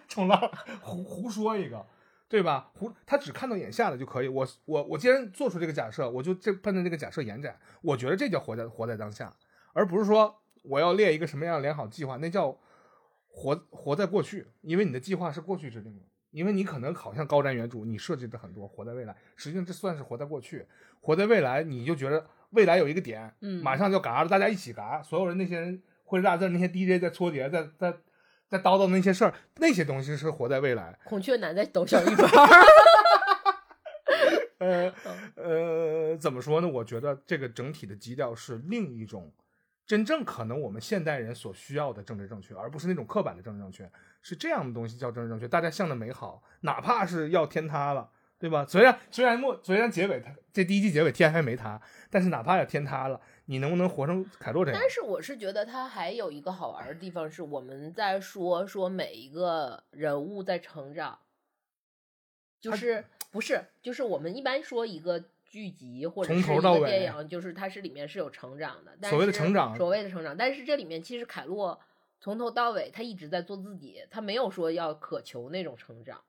[0.06, 0.38] 冲浪
[0.82, 1.84] 胡胡说一个。
[2.28, 2.70] 对吧？
[2.74, 4.28] 胡他只看到眼下的就可以。
[4.28, 7.58] 我我我既然做出这个假设，我就这奔着这个假设延展。
[7.80, 9.34] 我觉得这叫活在活在当下，
[9.72, 12.56] 而不是说我要列一个什么样的良好计划，那叫
[13.26, 14.46] 活活在过去。
[14.60, 20.66] 因为你的计划是过去制定的，因为你可能好像高瞻远瞩，你设计的很多活在未来，实际上这算是活在过去。
[21.00, 27.94] 活在未来，你就觉得未来有一个点，嗯马上就嘎了，大家一起嘎，所有人那些人会大字儿那些 DJ 在搓碟，在在
[28.48, 30.98] 在叨叨那些事儿，那些东西是活在未来。
[31.04, 32.34] 孔雀男在抖小玉 板儿，
[34.58, 34.92] 呃
[35.36, 36.66] 呃，怎么说呢？
[36.68, 39.32] 我觉得这个整体的基调是另一种
[39.86, 43.88] 真正可能我们现代人所需要的政治正确，而不是那种刻板的政治正确。
[44.20, 48.66] 是这样的东西叫政治正确，大家向着美好，哪怕是要天塌了，对吧？
[48.68, 51.80] 虽然虽然末虽然结尾它这第一季结尾天还没塌，
[52.10, 53.20] 但是哪怕要天塌了，
[53.50, 54.80] 你能不能活成凯洛这样？
[54.80, 61.18] 但是我是觉得他还有一个好玩的地方，是我们在说说每一个人物在成长，
[62.60, 71.80] 就是不是就是我们一般说一个剧集或者从是一个电影，就是它是里面是有成长的，但所谓的是成长所谓的成长，但是这里面其实凯洛
[72.20, 76.22] 从头到尾他一直在做自己，他没有说要渴求那种成长，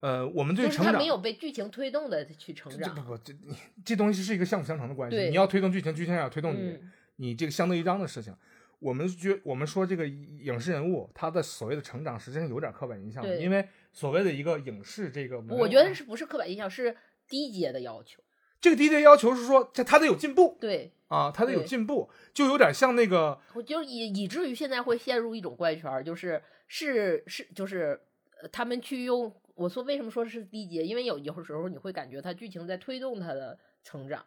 [0.00, 3.16] 呃，我们对就是成长他没有被剧情推动的去成长不。
[3.16, 5.16] 不这你这东西是一个相辅相成的关系。
[5.28, 6.70] 你要推动剧情，剧情也要推动你。
[6.70, 8.36] 嗯你这个相得益彰的事情。
[8.78, 16.94] 我们觉我们说这个影视人物他的所谓的成长，实际上有点刻板印象因为所谓的一个影视这个，我觉得是不是刻板印象，是
[17.26, 18.22] 低阶的要求。
[18.60, 27.98] 这个低阶要求是说他他得有进步对，啊，他得有进步，就有点像那个我就以以至于现在会陷入一种怪圈儿，就是是是就是
[28.42, 34.24] 呃他们去用我说为什么说是低阶，因为有有时候你会感觉它剧情在推动它的成长，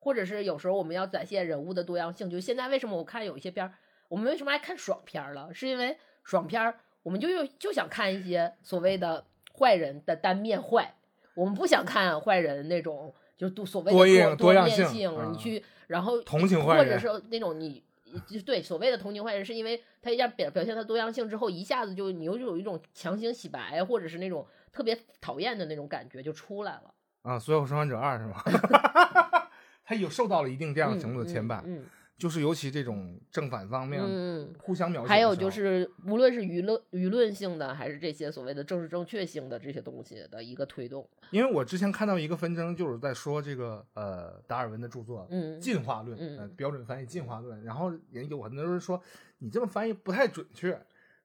[0.00, 2.28] 或者是有时候我们要展现人物的多样性。
[2.28, 3.72] 就现在为什么我看有一些片儿，
[4.08, 5.54] 我们为什么爱看爽片儿了？
[5.54, 9.24] 是因为爽片儿我们就又就想看一些所谓的
[9.56, 10.96] 坏人的单面坏，
[11.34, 17.84] 我们不想看坏人那种就多所谓的多样多多样性面性，啊你去然后同情坏人或者是那种你。
[18.28, 26.94] 就对所谓的同情坏人，是因为他一下表表现他多样性之后，一下子就你又有一种强行洗白，或者是那种特别讨厌的那种感觉就出来了。
[27.22, 28.42] 啊，《所有生还者二》是吗？
[29.84, 31.84] 他有受到了一定这样的程度的牵绊，嗯，嗯
[32.16, 41.08] 就是尤其这种正反方面嗯，互相描写还有就是，无论是舆论舆论性的，还是这些所谓的政治正确性的这些东西的一个推动。
[41.30, 49.02] 因为我之前看到一个纷争，就是在说这个呃达尔文的著作《嗯进化论》，嗯呃标准翻译进化论，然后也有很多人说
[49.38, 50.80] 你这么翻译不太准确，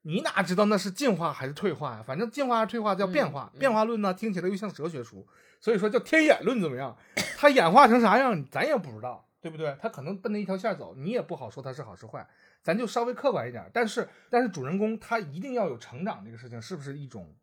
[0.07, 2.01] 你哪知道那是进化还是退化呀？
[2.01, 5.27] 反正进化还是退化叫变化，嗯嗯变化论呢听起来又像哲学书，
[5.59, 6.97] 所以说叫天演论怎么样？
[7.35, 9.77] 它演化成啥样，咱也不知道，对不对？
[9.81, 12.25] 它可能奔着一条线走，你也不好说它是好是坏，
[12.63, 13.69] 咱就稍微客观一点。
[13.73, 17.35] 但是但是主人公他一定要有成长，这个事情是不是一种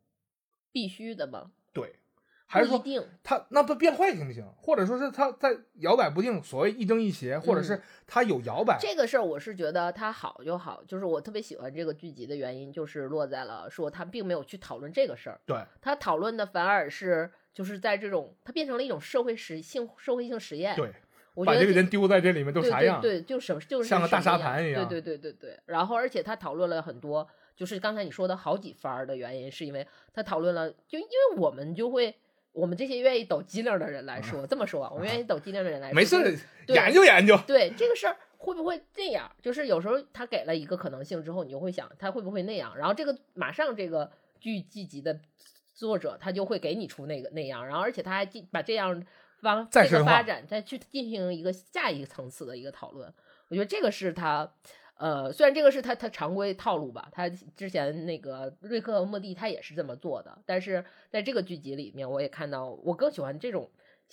[0.73, 1.97] 必须的吗，对？
[2.55, 2.83] 还是说。
[3.23, 4.45] 他那他变坏行不行？
[4.57, 20.77] 或者说是他在摇摆不定，所谓一正一邪，或者是他有摇摆，嗯这个事儿我是觉得他好就好，就是我特别喜欢这个剧集的原因，就是落在了说他并没有去讨论这个事儿，对他讨论的反而是就是在这种他变成了一种社会实性社会性实验。
[20.77, 20.93] 对，
[21.35, 23.01] 我觉得把这个人丢在这里面都对啥样？
[23.01, 25.61] 对对，就什么就是像个大沙盘一样对对对对对。
[25.67, 27.27] 然后而且他讨论了很多，
[27.57, 32.15] 就是刚才你说的好几番儿的原因，是因为他讨论了，就因为我们就会。
[32.55, 36.39] 我们这些愿意抖机灵的人来说，这么说啊，我们愿意抖机灵的人来说，没事
[36.69, 37.37] 研究研究。
[37.47, 39.31] 对这个事儿会不会这样？
[39.43, 45.21] 就是有时候他给了一个可能性之后，你就会想他会不会那样，然后这个马上这个剧剧集的
[45.75, 49.05] 作者他就会给你出那个那样，然后而且他还进把这样
[49.41, 53.13] 往这个再发展，再去进行一个下一个层次的一个讨论。
[53.49, 54.51] 我觉得这个是他。
[54.97, 63.71] 呃，虽然这个是他他常规套路吧，他之前那个瑞克和莫蒂他也是这么做的，但是在这个剧集里面，我也看到我更喜欢这种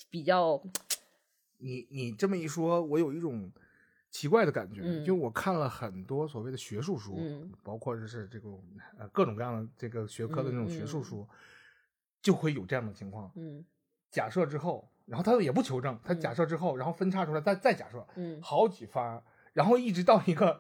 [0.10, 0.62] 比较
[1.60, 3.52] 你你这么一说，我有一种
[4.10, 5.06] 奇怪的感觉，嗯。
[5.06, 7.52] 就我看了很多所谓的学术书，嗯。
[7.64, 8.64] 包括就是这种
[8.98, 11.28] 呃各种各样的这个学科的那种学术书，
[12.24, 13.32] 就会有这样的情况。
[13.36, 13.64] 嗯。
[14.10, 18.42] 假设之后，然后他也不求证，他假设之后，然后分叉出来，再再假设，嗯。
[18.42, 19.22] 好几番，
[19.54, 20.60] 然后一直到一个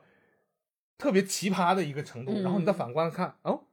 [1.01, 2.43] 特别奇葩的一个程度，嗯。
[2.43, 3.63] 然后你再反观看，哦，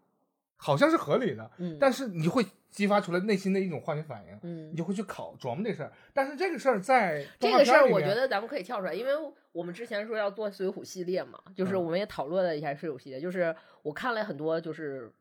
[0.56, 4.70] 好像是合理的，嗯，但是你会激发出来内心的一种化学反应，嗯。
[4.72, 5.92] 你就会去考琢磨这事儿。
[6.14, 9.12] 但是这个事儿在这个事儿我觉得咱们可以跳出来，因为
[9.52, 11.84] 我们之前说要做水浒系列嘛，就是嗯。
[11.84, 15.12] 我们也讨论了一下水浒系列，就是我看了很多就是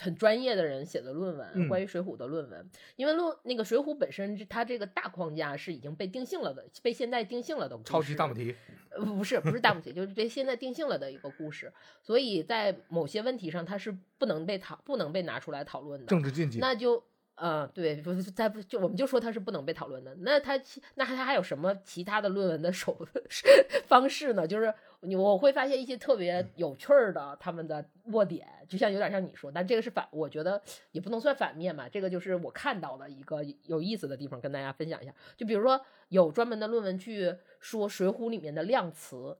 [0.00, 8.54] 很专业的人写的论文，嗯关于水浒的论文，因为论那个水浒本身它这个大框架是已经被定性了的，被现在定性了的故事超级大母题，
[8.90, 11.72] 呃，不是不是大母题，就是被现在定性了的一个故事，
[12.02, 16.58] 所以在某些问题上它是不能被讨不能被拿出来讨论的，政治禁忌。
[16.58, 17.02] 那就
[17.34, 20.14] 呃，对，不是在不就我们就说它是不能被讨论的。
[20.20, 22.96] 那它其那它还有什么其他的论文的手
[23.88, 24.46] 方式呢？
[24.46, 24.72] 就是
[25.04, 31.88] 你我会发现一些特别有趣儿的他们的落点，就像有点像你说，但这个是反，我觉得也不能算反面嘛。
[31.88, 35.12] 这个就是我看到的一个有意思的地方，跟大家分享一下。
[35.36, 39.36] 就比如说有专门的论文去说《水浒》里面的量词，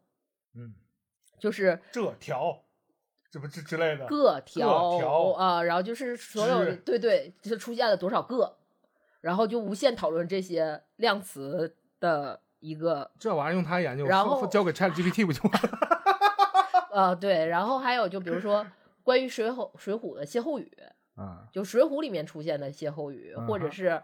[0.54, 0.74] 嗯，
[1.38, 2.64] 就是这条，
[3.30, 4.04] 这不之之类的。
[4.06, 8.56] 个条条啊、然后就是所有之对对，就是出现了多少个，
[9.20, 15.78] 然后就无限讨论这些量词的一个这玩意儿用它研究，然后交交给 Chat GPT 不就完了？
[16.94, 18.66] 呃对，然后还有就比如说
[19.02, 20.70] 关于水浒水浒的歇后语，
[21.16, 24.00] 啊，就水浒里面出现的歇后语，或者是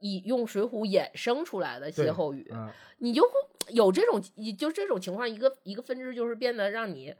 [0.00, 2.68] 以用水浒衍生出来的歇后语，嗯，
[2.98, 3.30] 你就会
[3.68, 7.14] 有这种，你就这种情况，一个一个分支就是变得让你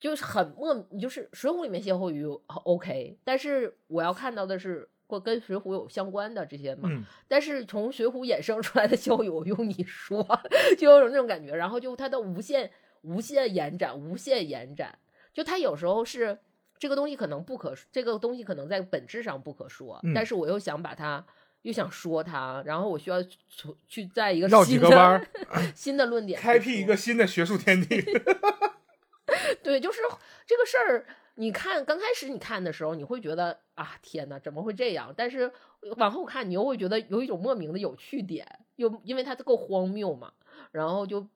[0.00, 2.24] 就是很莫，你就是《水浒》里面歇后语
[2.64, 10.22] OK，但是我要看到的是或跟《水浒》有相关的这些嘛，嗯，但是从《水浒》衍生出来的歇后语，用你说，
[10.76, 12.70] 就有种那种感觉，然后就它的无限
[13.02, 14.98] 无限延展，无限延展，
[15.32, 16.38] 就它有时候是
[16.78, 21.24] 这个东西可能不可，这个东西可能在本质上不可说，嗯但是我又想把它。
[21.62, 23.34] 又想说它，然后我需要去
[23.88, 25.28] 去在一个绕几个弯儿，
[25.74, 28.00] 新的论点开辟一个新的学术天地。
[29.64, 30.00] 对，就是
[30.46, 31.06] 这个事儿。
[31.38, 35.12] 你看刚开始你看的时候，你会觉得啊天哪，怎么会这样？
[35.16, 35.50] 但是
[35.98, 40.32] 往后看，你又会觉得有一种莫名的有趣点，又因为它够荒谬嘛，
[40.72, 41.26] 然后就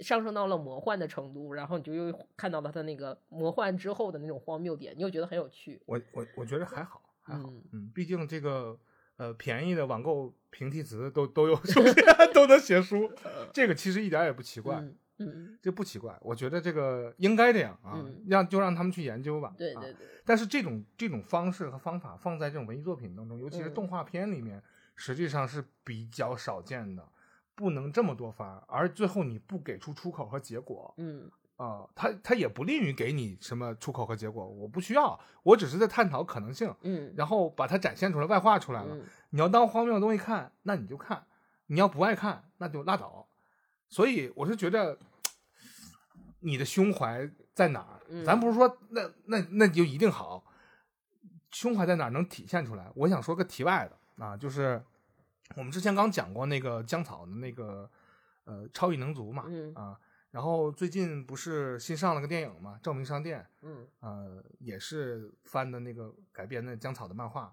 [0.00, 5.80] 上升到了魔幻的程度，然后你就又看到了它那个魔幻之后的那种荒谬点，你又觉得很有趣。
[5.86, 8.78] 我我我觉得还好，还好，嗯嗯，毕竟这个
[9.18, 13.12] 呃便宜的网购平替词都都有 出现，都能写书，
[13.52, 14.76] 这个其实一点也不奇怪。
[14.76, 19.48] 嗯嗯，这不奇怪，我觉得这个应该这样啊，嗯让就让他们去研究吧。
[19.48, 24.62] 啊对对对，但是这种这种方式和方法放在这种文艺作品当中，尤其是嗯动画片里面，
[24.94, 27.06] 实际上是比较少见的，
[27.54, 38.94] 不能这么多发，而最后你不给出出口和结果嗯啊、他他也不利于给你什么出口和结果，我不需要，我只是在探讨可能性，嗯然后把它展现出来，外化出来了。
[38.94, 41.18] 嗯你要当荒谬的东西看，那你就看；
[41.68, 43.25] 你要不爱看，那就拉倒。
[43.88, 44.98] 所以我是觉得，
[46.40, 48.00] 你的胸怀在哪儿？
[48.08, 50.44] 嗯咱不是说那那那就一定好，
[51.50, 52.90] 胸怀在哪儿能体现出来？
[52.94, 54.80] 我想说个题外的啊，就是
[55.56, 57.90] 我们之前刚讲过那个姜草的那个
[58.44, 59.98] 呃超异能族嘛，嗯啊，
[60.30, 67.52] 然后最近不是新上了个电影嘛，《照明商店》，嗯呃，也是翻的那个改编的姜草的漫画，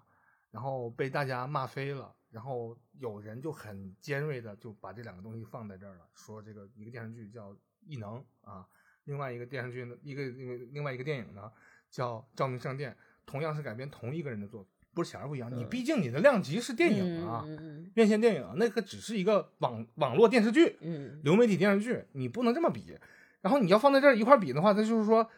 [0.50, 2.14] 然后被大家骂飞了。
[2.34, 7.52] 然后有人就很尖锐的就把这两个东西放在这儿了，说这个一个电视剧叫
[7.86, 8.18] 《异能》
[8.50, 8.66] 啊，
[9.04, 11.48] 另外一个电视剧呢，一个一个另外一个电影呢
[11.88, 12.90] 叫《照明商店》，
[13.24, 15.48] 同样是改编同一个人的作品，不是显然不一样。
[15.56, 17.46] 你嗯毕竟你的量级是电影啊，
[17.94, 22.98] 院线电影，那个只是一个网网络电视剧，嗯流媒体电视剧，你不能这么比。
[23.42, 25.28] 然后你要放在这儿一块儿比的话，那就是说，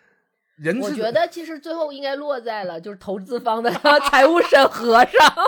[0.55, 3.69] 人嗯，我觉得其实最后应该落在了就是投资方的
[4.09, 5.46] 财务审核上，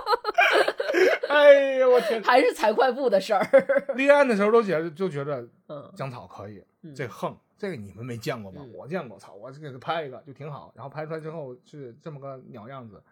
[1.33, 2.23] 哎呀，我天！
[2.23, 3.47] 还是财会部的事儿。
[3.97, 8.61] 立案的时候都觉得就觉得嗯，姜草可以，嗯这横，这个你们没见过吧？
[8.63, 10.73] 嗯我见过，操，我给他拍一个就挺好。
[10.75, 13.03] 然后拍出来之后是这么个鸟样子，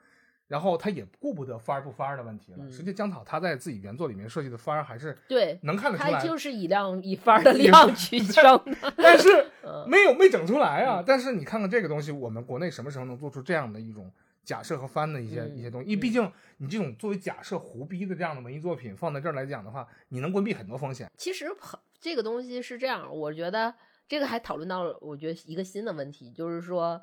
[0.48, 2.58] 然后他也顾不得翻儿不翻儿的问题了。
[2.60, 8.92] 嗯实际姜草他在自己原作里面设计的翻儿还是对，能看得出来，他就是以量以翻儿的也量取胜的。
[8.96, 9.28] 但是
[9.64, 11.02] 嗯没有没整出来啊。
[11.04, 14.10] 但是你看看这个东西，我们国内什么时候能做出这样的一种
[14.46, 15.90] 假设和翻的一些、嗯一些东西？
[15.90, 21.10] 因为毕竟你这种作为假设胡逼的这样的文艺作品放在这儿来讲的话，你能规避很多风险。
[21.18, 23.74] 其实很这个东西是这样，我觉得
[24.06, 27.02] 这个还讨论到了，我觉得一个新的问题，就是说，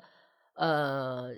[0.54, 1.36] 呃，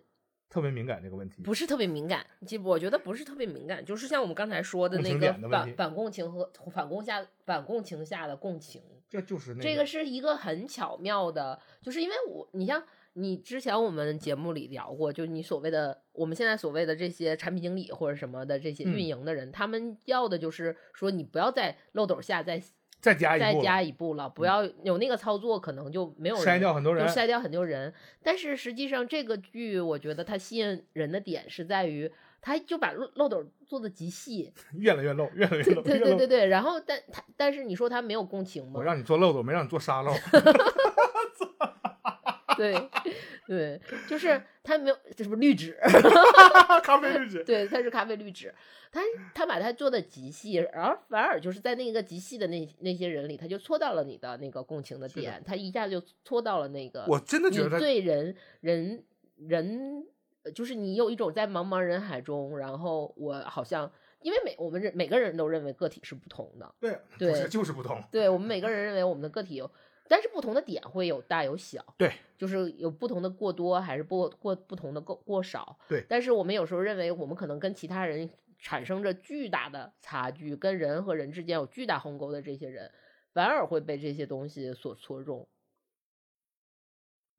[0.49, 8.81] 特别敏感这个问题，不是特别敏感，其实我觉得不是特别敏感，就是像我们刚才说的那个的反反共情和反共下反共情下的共情，
[9.11, 12.81] 这就是那个这个是一个很巧妙的，就是因为我，你像
[13.19, 22.62] 你之前我们节目里聊过，就你所谓的我们现在所谓的这些产品经理或者什么的这些嗯运营的人，他们要的就是说你不要在漏斗下再
[23.01, 27.95] 再加一再步了嗯加一步了，不要有那个操作，可能就没有人筛掉很多人就筛掉很多人。
[28.23, 32.12] 但是实际上，这个剧我觉得它吸引人的点是在于，
[32.43, 36.47] 他就把漏漏斗做的极细， 越来越漏，越来越漏，对对对对。
[36.49, 38.85] 然后但他但是你说他没有共情吗我？
[38.85, 40.12] 让你做漏斗，没让你做沙漏。
[42.57, 42.75] 对
[43.47, 45.79] 对，就是他没有，这是不是滤纸？
[46.83, 47.45] 咖啡绿纸。
[47.45, 48.53] 对，它是咖啡滤纸，
[48.91, 49.01] 他
[49.35, 59.05] 他把它做的极细，而反而就是在那个极细的那那些人里，他就戳到了你的那个共情的点，他一下就戳到了那个我真的觉你得对人人
[59.37, 60.07] 人，
[60.43, 63.91] 呃就是你有一种在茫茫人海中，然后我好像
[64.23, 68.03] 因为每我们人每个人都认为个体是不同的，对，对就是不同。
[68.11, 69.71] 对我们每个人认为我们的个体有，
[70.09, 78.29] 但是不同的点会有大有小，对，就是有不同的过多还是不过不同的过过少，对但是我们有时候认为我们可能跟其他人
[78.59, 82.91] 产生着巨大的差距，跟人和人之间有巨大鸿沟的这些人，
[83.33, 85.47] 反而会被这些东西所戳中。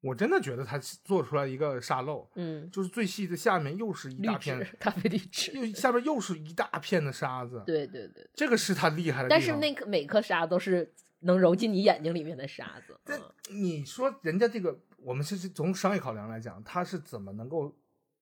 [0.00, 7.60] 我真的觉得他做出来一个沙漏，嗯，就是最细的下面又是一大片，，咖啡滤纸，又下边又是一大片的沙子。
[7.66, 8.24] 对对对。
[8.32, 9.30] 这个是他厉害的地方。
[9.30, 12.98] 但是那颗每颗沙都是能揉进你眼睛里面的沙子。
[13.04, 17.74] 这嗯你说人家这个，我们是是从商业考量来讲，他是怎么能够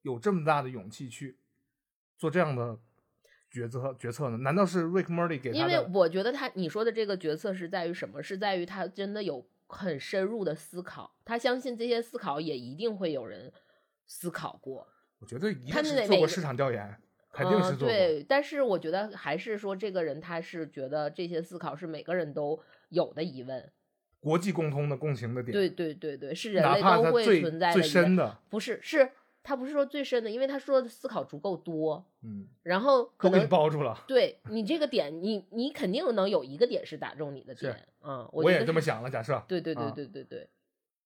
[0.03, 1.37] 有这么大的勇气去
[2.17, 2.79] 做这样的
[3.51, 4.37] 决策决策呢？
[4.39, 5.87] 难道是 Rick Murray 给他因为？
[5.93, 8.23] 我觉得他你说的这个决策是在于什么？
[8.23, 13.53] 是在于他真的有很深入的思考，他相信这些思考也一定会有人
[14.07, 14.87] 思考过，
[15.19, 16.97] 我觉得一他定是做过市场调研，
[17.33, 17.89] 肯定是嗯做过。
[17.89, 23.73] 对，但是我觉得还是说这个人他是觉得这些思考是每个人都有的疑问。
[24.19, 27.89] 国际共通的共情的点，对对对对，是人类都会存在的疑问。
[27.89, 29.13] 深的，不是，是
[29.45, 34.03] 他不是说最深的，因为他说的思考足够多，嗯，然后可都给你能包住了。
[34.09, 40.49] 对你这个点，你你肯定能有一个点是打中你的点，嗯，我也这么想了，假设对对对啊对对对，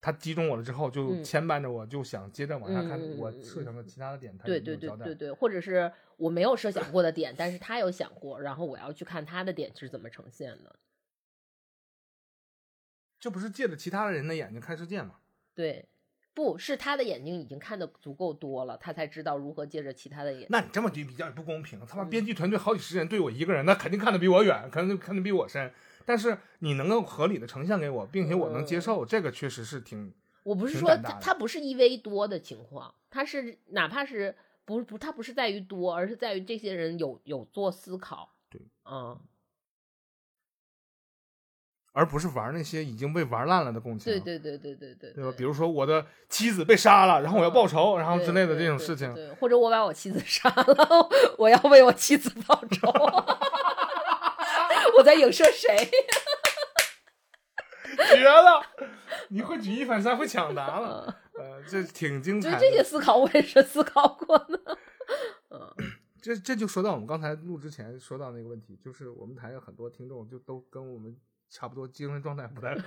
[0.00, 10.74] 他击中我了之后，就嗯牵绊着我，就想接着往下看我嗯设想的其他的点，他对对对对对，或者是我没有设想过的点，但是他有想过，然后我要去看他的点是怎么呈现的。
[13.20, 15.16] 这不是借着其他人的眼睛看世界吗？
[15.54, 15.86] 对，
[16.32, 20.46] 不是他的眼睛已经看的足够多了，他才知道如何借着其他的眼。
[20.48, 21.78] 那你这么比比较也不公平。
[21.86, 25.70] 他妈嗯编剧团队好几十人对我一个人，那肯定看得比我远，可能看得比我深。
[26.06, 30.12] 但是你能够合理的呈现给我，并且我能接受，这个确实是挺
[30.42, 38.32] 我不是说他他不是一 v 多的情况，他是哪怕是不不，他不是在于多，而是在于这些人有有做思考。
[38.48, 38.60] 对，
[38.90, 39.20] 嗯，
[41.92, 44.12] 而不是玩那些已经被玩烂了的共情。
[44.12, 45.32] 对对对对对对，对吧？
[45.36, 52.88] 比如说我的妻子被杀了，然后我要报仇，然后之类的这种事情，对，或者我把我妻子杀了， 我要为我妻子报仇。
[54.98, 55.76] 我在影射谁？
[58.16, 58.62] 绝了！
[59.28, 62.58] 你会举一反三，会抢答了，呃，这挺精彩的。
[62.58, 64.78] 所以这些思考我也是思考过的。
[65.50, 65.60] 嗯，
[66.20, 71.14] 这这就说到我们刚才录之前说到那个问题，就是我们台有很多听众就都跟我们
[71.50, 72.82] 差不多，精神状态不太好。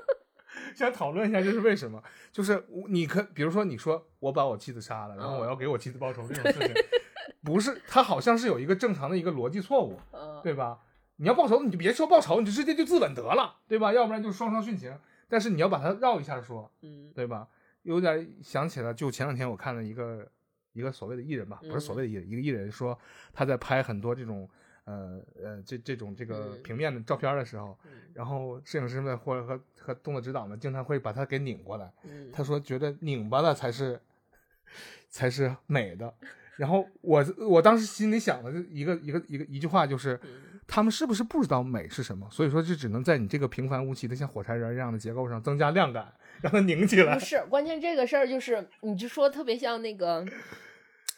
[0.74, 2.02] 想讨论一下，这是为什么？
[2.32, 6.74] 就是你可比如说，你说我把我妻子杀了，然后我要给我妻子报仇这种事情，
[7.42, 10.78] 不是他好像是有一个正常的一个逻辑错误，嗯对吧？
[11.16, 13.92] 你要报仇，你就别说报仇，你就直接就自刎得了，对吧？
[13.92, 14.98] 要不然就双双殉情。
[15.28, 17.48] 但是你要把它绕一下说，嗯对吧？
[17.82, 20.30] 有点想起了，就前两天我看了一个
[20.72, 22.98] 一个所谓的艺人吧，不是所谓的艺人，一个艺人说
[23.32, 24.48] 他在拍很多这种
[24.86, 31.92] 呃呃这这种这个嗯平面的照片的时候，嗯然后摄影师们或者和和动作指导们经常会把它给拧过来。
[32.04, 34.00] 嗯，他说觉得拧巴了才是
[35.10, 36.14] 才是美的。
[36.56, 42.26] 然后我我当时心里想的是一个一个一个一句话就是，嗯他们是不是不知道美是什么？
[42.30, 47.20] 所以说就只能在你这个平凡无奇的像火柴人一样的结构上增加亮感，让它拧起来不。
[47.20, 50.24] 是，关键这个事儿就是，你就说特别像那个《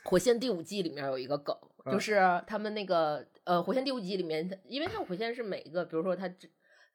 [0.03, 6.51] 火线》第五季里面有一个梗，嗯就是他们那个呃，《火线》第五集里面，它因为它《火线》是每一个，比如说它只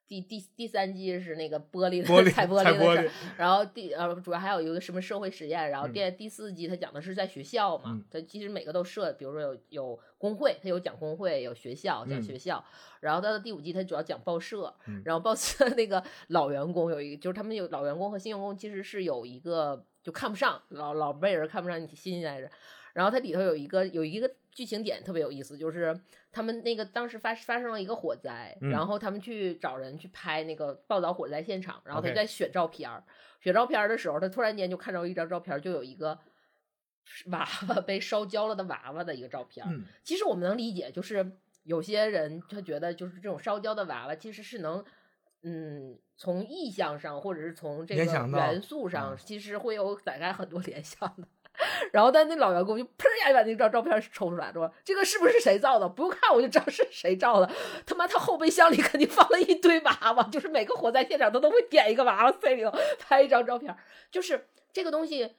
[0.06, 12.64] 第第第三季是那个玻璃的玻璃踩玻璃的事然后第呃主要还有一个什么社会实验，然后嗯第第四季它讲的是在学校嘛嗯，它其实每个都设，比如说有有工会，它有讲工会，有学校讲嗯学校，
[13.00, 22.48] 然后到了第五季它主要讲报社，嗯然后报社那个老员工有一个，就是他们有老员工和新员工其实是有一个就看不上老老辈人看不上你新鲜人，
[22.94, 25.94] 然后它里头有一个有一个剧情点特别有意思，就是
[26.32, 33.04] 他们那个当时发发生了一个火灾，嗯然后他们去找人去拍那个报道火灾现场，然后他在选照片儿
[33.40, 36.18] 选照片儿的时候，他突然间就看到一张照片，就有一个
[37.26, 39.66] 娃娃被烧焦了的娃娃的一个照片。
[39.68, 41.32] 嗯其实我们能理解，就是
[41.64, 44.84] 有些人他觉得就是这种烧焦的娃娃其实是能，
[45.42, 51.26] 嗯，从意象上或者是从这个元素上，嗯其实会有 展开很多联想的。
[51.92, 55.88] 然后，但那老员工就砰一下就把那张照片抽出来，说：“这个是不是谁照的？
[55.88, 57.48] 不用看我就知道是谁照的。
[57.86, 63.74] 他妈，他后备箱里肯定放了一堆娃娃，就是每个火灾现场他都会点一个娃娃塞里头拍一张照片。
[64.10, 65.34] 就是这个东西，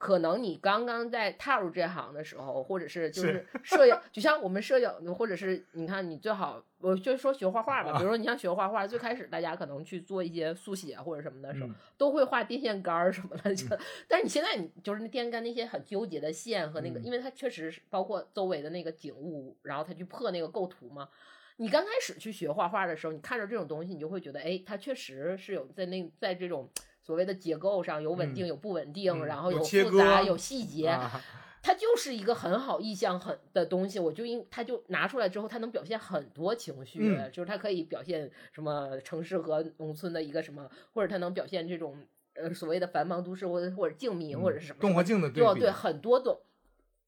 [0.00, 13.66] 可能你刚刚在踏入这行的时候，或者是就是 摄影，就像我们摄影，或者是你看你最好，我就说学画画吧，比如说你像学画画，最开始大家可能去做一些速写或者什么的时候，嗯 都会画电线杆儿什么的，就、
[14.08, 21.10] 但是你现在你就是那电线杆那些很纠结的线和那个，嗯因为它确实是包括周围的那个景物，然后它去破那个构图嘛。
[21.58, 26.66] 你刚开始去学画画的时候，你看着这种东西，你就会觉得，哎，它确实是有在那在这种
[27.10, 28.48] 所谓的结构上有稳定、嗯。
[28.48, 31.20] 有不稳定，嗯然后有复杂、割有细节，啊。
[31.60, 37.28] 它就是一个很好意象很的东西，我就应它就拿出来之后，它能表现很多情绪，嗯。
[37.32, 41.98] 就是它可以表现什么城市和农村的一个什么，或者它能表现这种
[42.34, 46.40] 呃所谓的繁忙都市或者或者静谧、或者是什么动和静的对比，对很多种，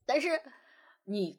[0.04, 0.28] 但是
[1.04, 1.38] 你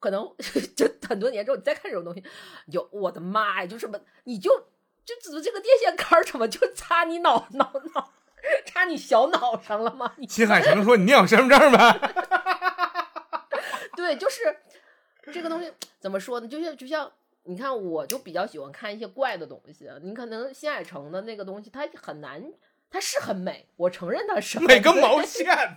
[0.00, 0.28] 可能
[0.76, 2.22] 就很多年之后你再看这种东西，
[2.66, 4.50] 你就我的妈呀，就什么你就
[5.04, 8.12] 就指这个电线杆儿怎么就插你脑脑脑
[8.66, 10.12] 插你小脑上了吗？
[10.16, 12.12] 你秦海城说：“你念我身份证呗。
[13.96, 14.56] 对，就是
[15.32, 16.48] 这个东西怎么说呢？
[16.48, 17.10] 就像就像
[17.44, 19.88] 你看，我就比较喜欢看一些怪的东西。
[20.02, 22.42] 你可能新海诚的那个东西，它很难，
[22.90, 25.76] 它是很美，我承认它是很美个毛线！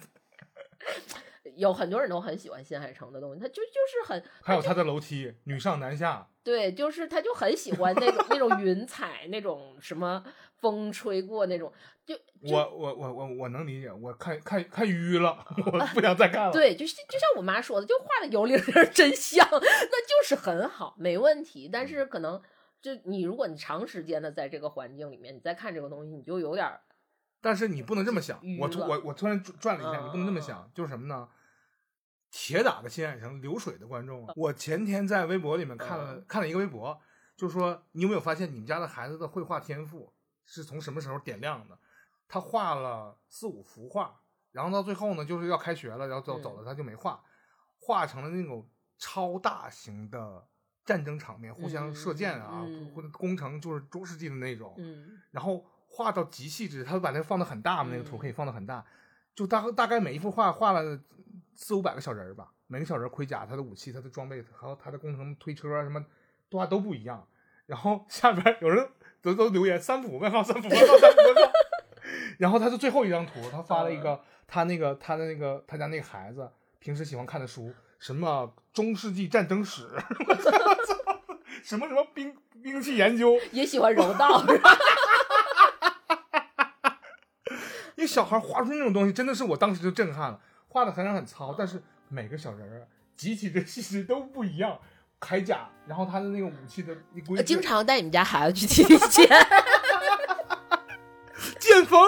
[1.57, 10.23] 有很多人都很喜欢新海诚的东西，他就就是很还有他的楼梯，女上男下，对，就是他就很喜欢那种那种云彩，那种什么
[10.57, 11.71] 风吹过那种，
[12.05, 16.51] 就就我我我我我能理解，我看看看晕了， 我不想再看了。
[16.51, 19.57] 对，就是就像我妈说的，就画的油灵灵真像， 那
[20.05, 21.69] 就是很好，没问题。
[21.71, 22.41] 但是可能
[22.81, 26.81] 就你如果你长时间的在这个环境里面，你再看这个东西，你就有点儿
[27.39, 31.27] 但是你不能这么想，我突我我突然转了一下，你不能这么嗯想，就是什么呢？
[32.39, 34.33] 铁打的新海诚流水的观众啊！
[34.35, 36.25] 我前天在微博里面看了嗯。
[36.27, 37.01] 看了一个微博，
[37.35, 40.13] 就说你有没有发现你们家的孩子的绘画天赋
[40.45, 41.75] 是从什么时候点亮的？
[42.27, 44.21] 他画了四五幅画，
[44.51, 47.19] 然后到最后呢，就是要开学了，然后走嗯走了，他就没画，
[47.79, 48.69] 画成了那种
[48.99, 50.47] 超大型的
[50.85, 55.19] 战争场面，互相射箭啊，嗯或者工程就是中世纪的那种，嗯。
[55.31, 58.19] 然后画到极细致，他把它放的很大嘛，那个图嗯。
[58.19, 58.85] 可以放的很大，
[59.33, 61.01] 就大大概每一幅画画了
[61.57, 66.05] 四五百个小人儿吧，每个小人盔甲、他的武器、他的装备，还有他的工程推车啊什么，
[66.51, 67.27] 画都不一样。
[67.65, 68.87] 然后下边有人
[69.21, 71.51] 都都留言三浦问号三浦问号三幅问号，
[72.37, 76.49] 然后他的最后一张图，他发了一个他那个他的那个他家那个孩子
[76.79, 79.81] 平时喜欢看的书，什么中世纪战争史，
[81.63, 84.77] 什么什么兵兵器研究，也喜欢柔道， 是吧？
[87.95, 90.39] 个小孩画出那种东西，真的是我当时就震撼了。
[90.77, 94.77] 画的虽然很糙，但是每个小人儿集体的气质都不一样。
[95.19, 99.27] 铠甲，然后他的那个武器的规，经常带你们家孩子去踢毽，
[101.59, 101.99] 剑锋。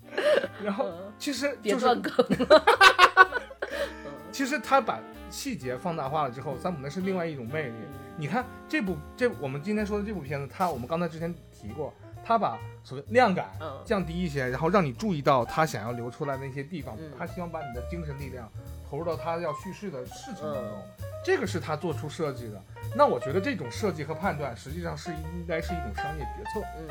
[0.64, 2.14] 然后其实别断梗
[2.48, 2.64] 了。
[4.32, 4.98] 其实他把
[5.28, 7.74] 细节放大化了之后，三浦那是另外一种魅力。
[8.16, 11.92] 你看这部这我们今天说的这部片子，他我们刚才之前提过，
[12.24, 13.50] 他把所谓量感
[13.84, 18.50] 降低一些，然后让你注意到他想要留出来那些地方，他希望把你的精神力量
[18.90, 20.82] 投入到他要叙事的事情当中，
[21.24, 22.60] 这个是他做出设计的。
[22.96, 26.66] 那我觉得这种设计和判断实际上是应该是一种商业决策。
[26.76, 26.88] 嗯。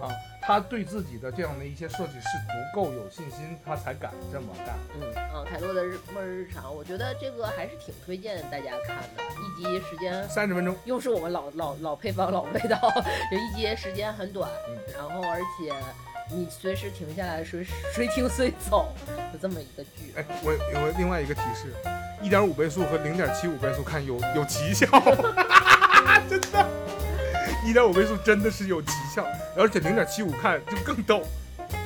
[0.00, 0.08] 啊，
[0.40, 4.78] 他对自己的这样的一些设计是足够有信心，他才敢这么干。
[4.94, 9.22] 嗯嗯，凯洛的日末日日常，我觉得这个还是挺推荐大家看的。
[9.58, 12.78] 一集时间三十分钟，又是我们老老老配方老味道，
[13.30, 14.50] 就一集时间很短，
[14.96, 15.70] 然后而且
[16.32, 18.94] 你随时停下来随随听随走
[19.32, 20.12] 的这么一个剧。
[20.16, 21.74] 哎，我有另外一个提示，
[22.22, 24.86] 一点五倍速和零点七五倍速看有有奇效，
[26.30, 26.66] 真的。
[27.66, 29.26] 一点五倍速真的是有奇效，
[29.56, 31.22] 而且零点七五看就更逗。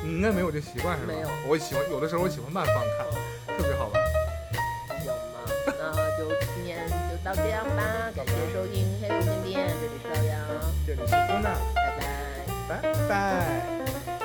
[0.05, 1.13] 你应该没有这习惯是吧？
[1.13, 4.03] 没有，我喜欢有的时候我喜欢慢放看，特别好玩。
[5.05, 5.41] 有吗？
[5.67, 7.83] 那就今天就到这样吧，
[8.15, 10.39] 感谢收听《黑五点点》，这里是朝阳，
[10.87, 11.83] 这里是波娜，拜
[12.69, 14.24] 拜，拜拜。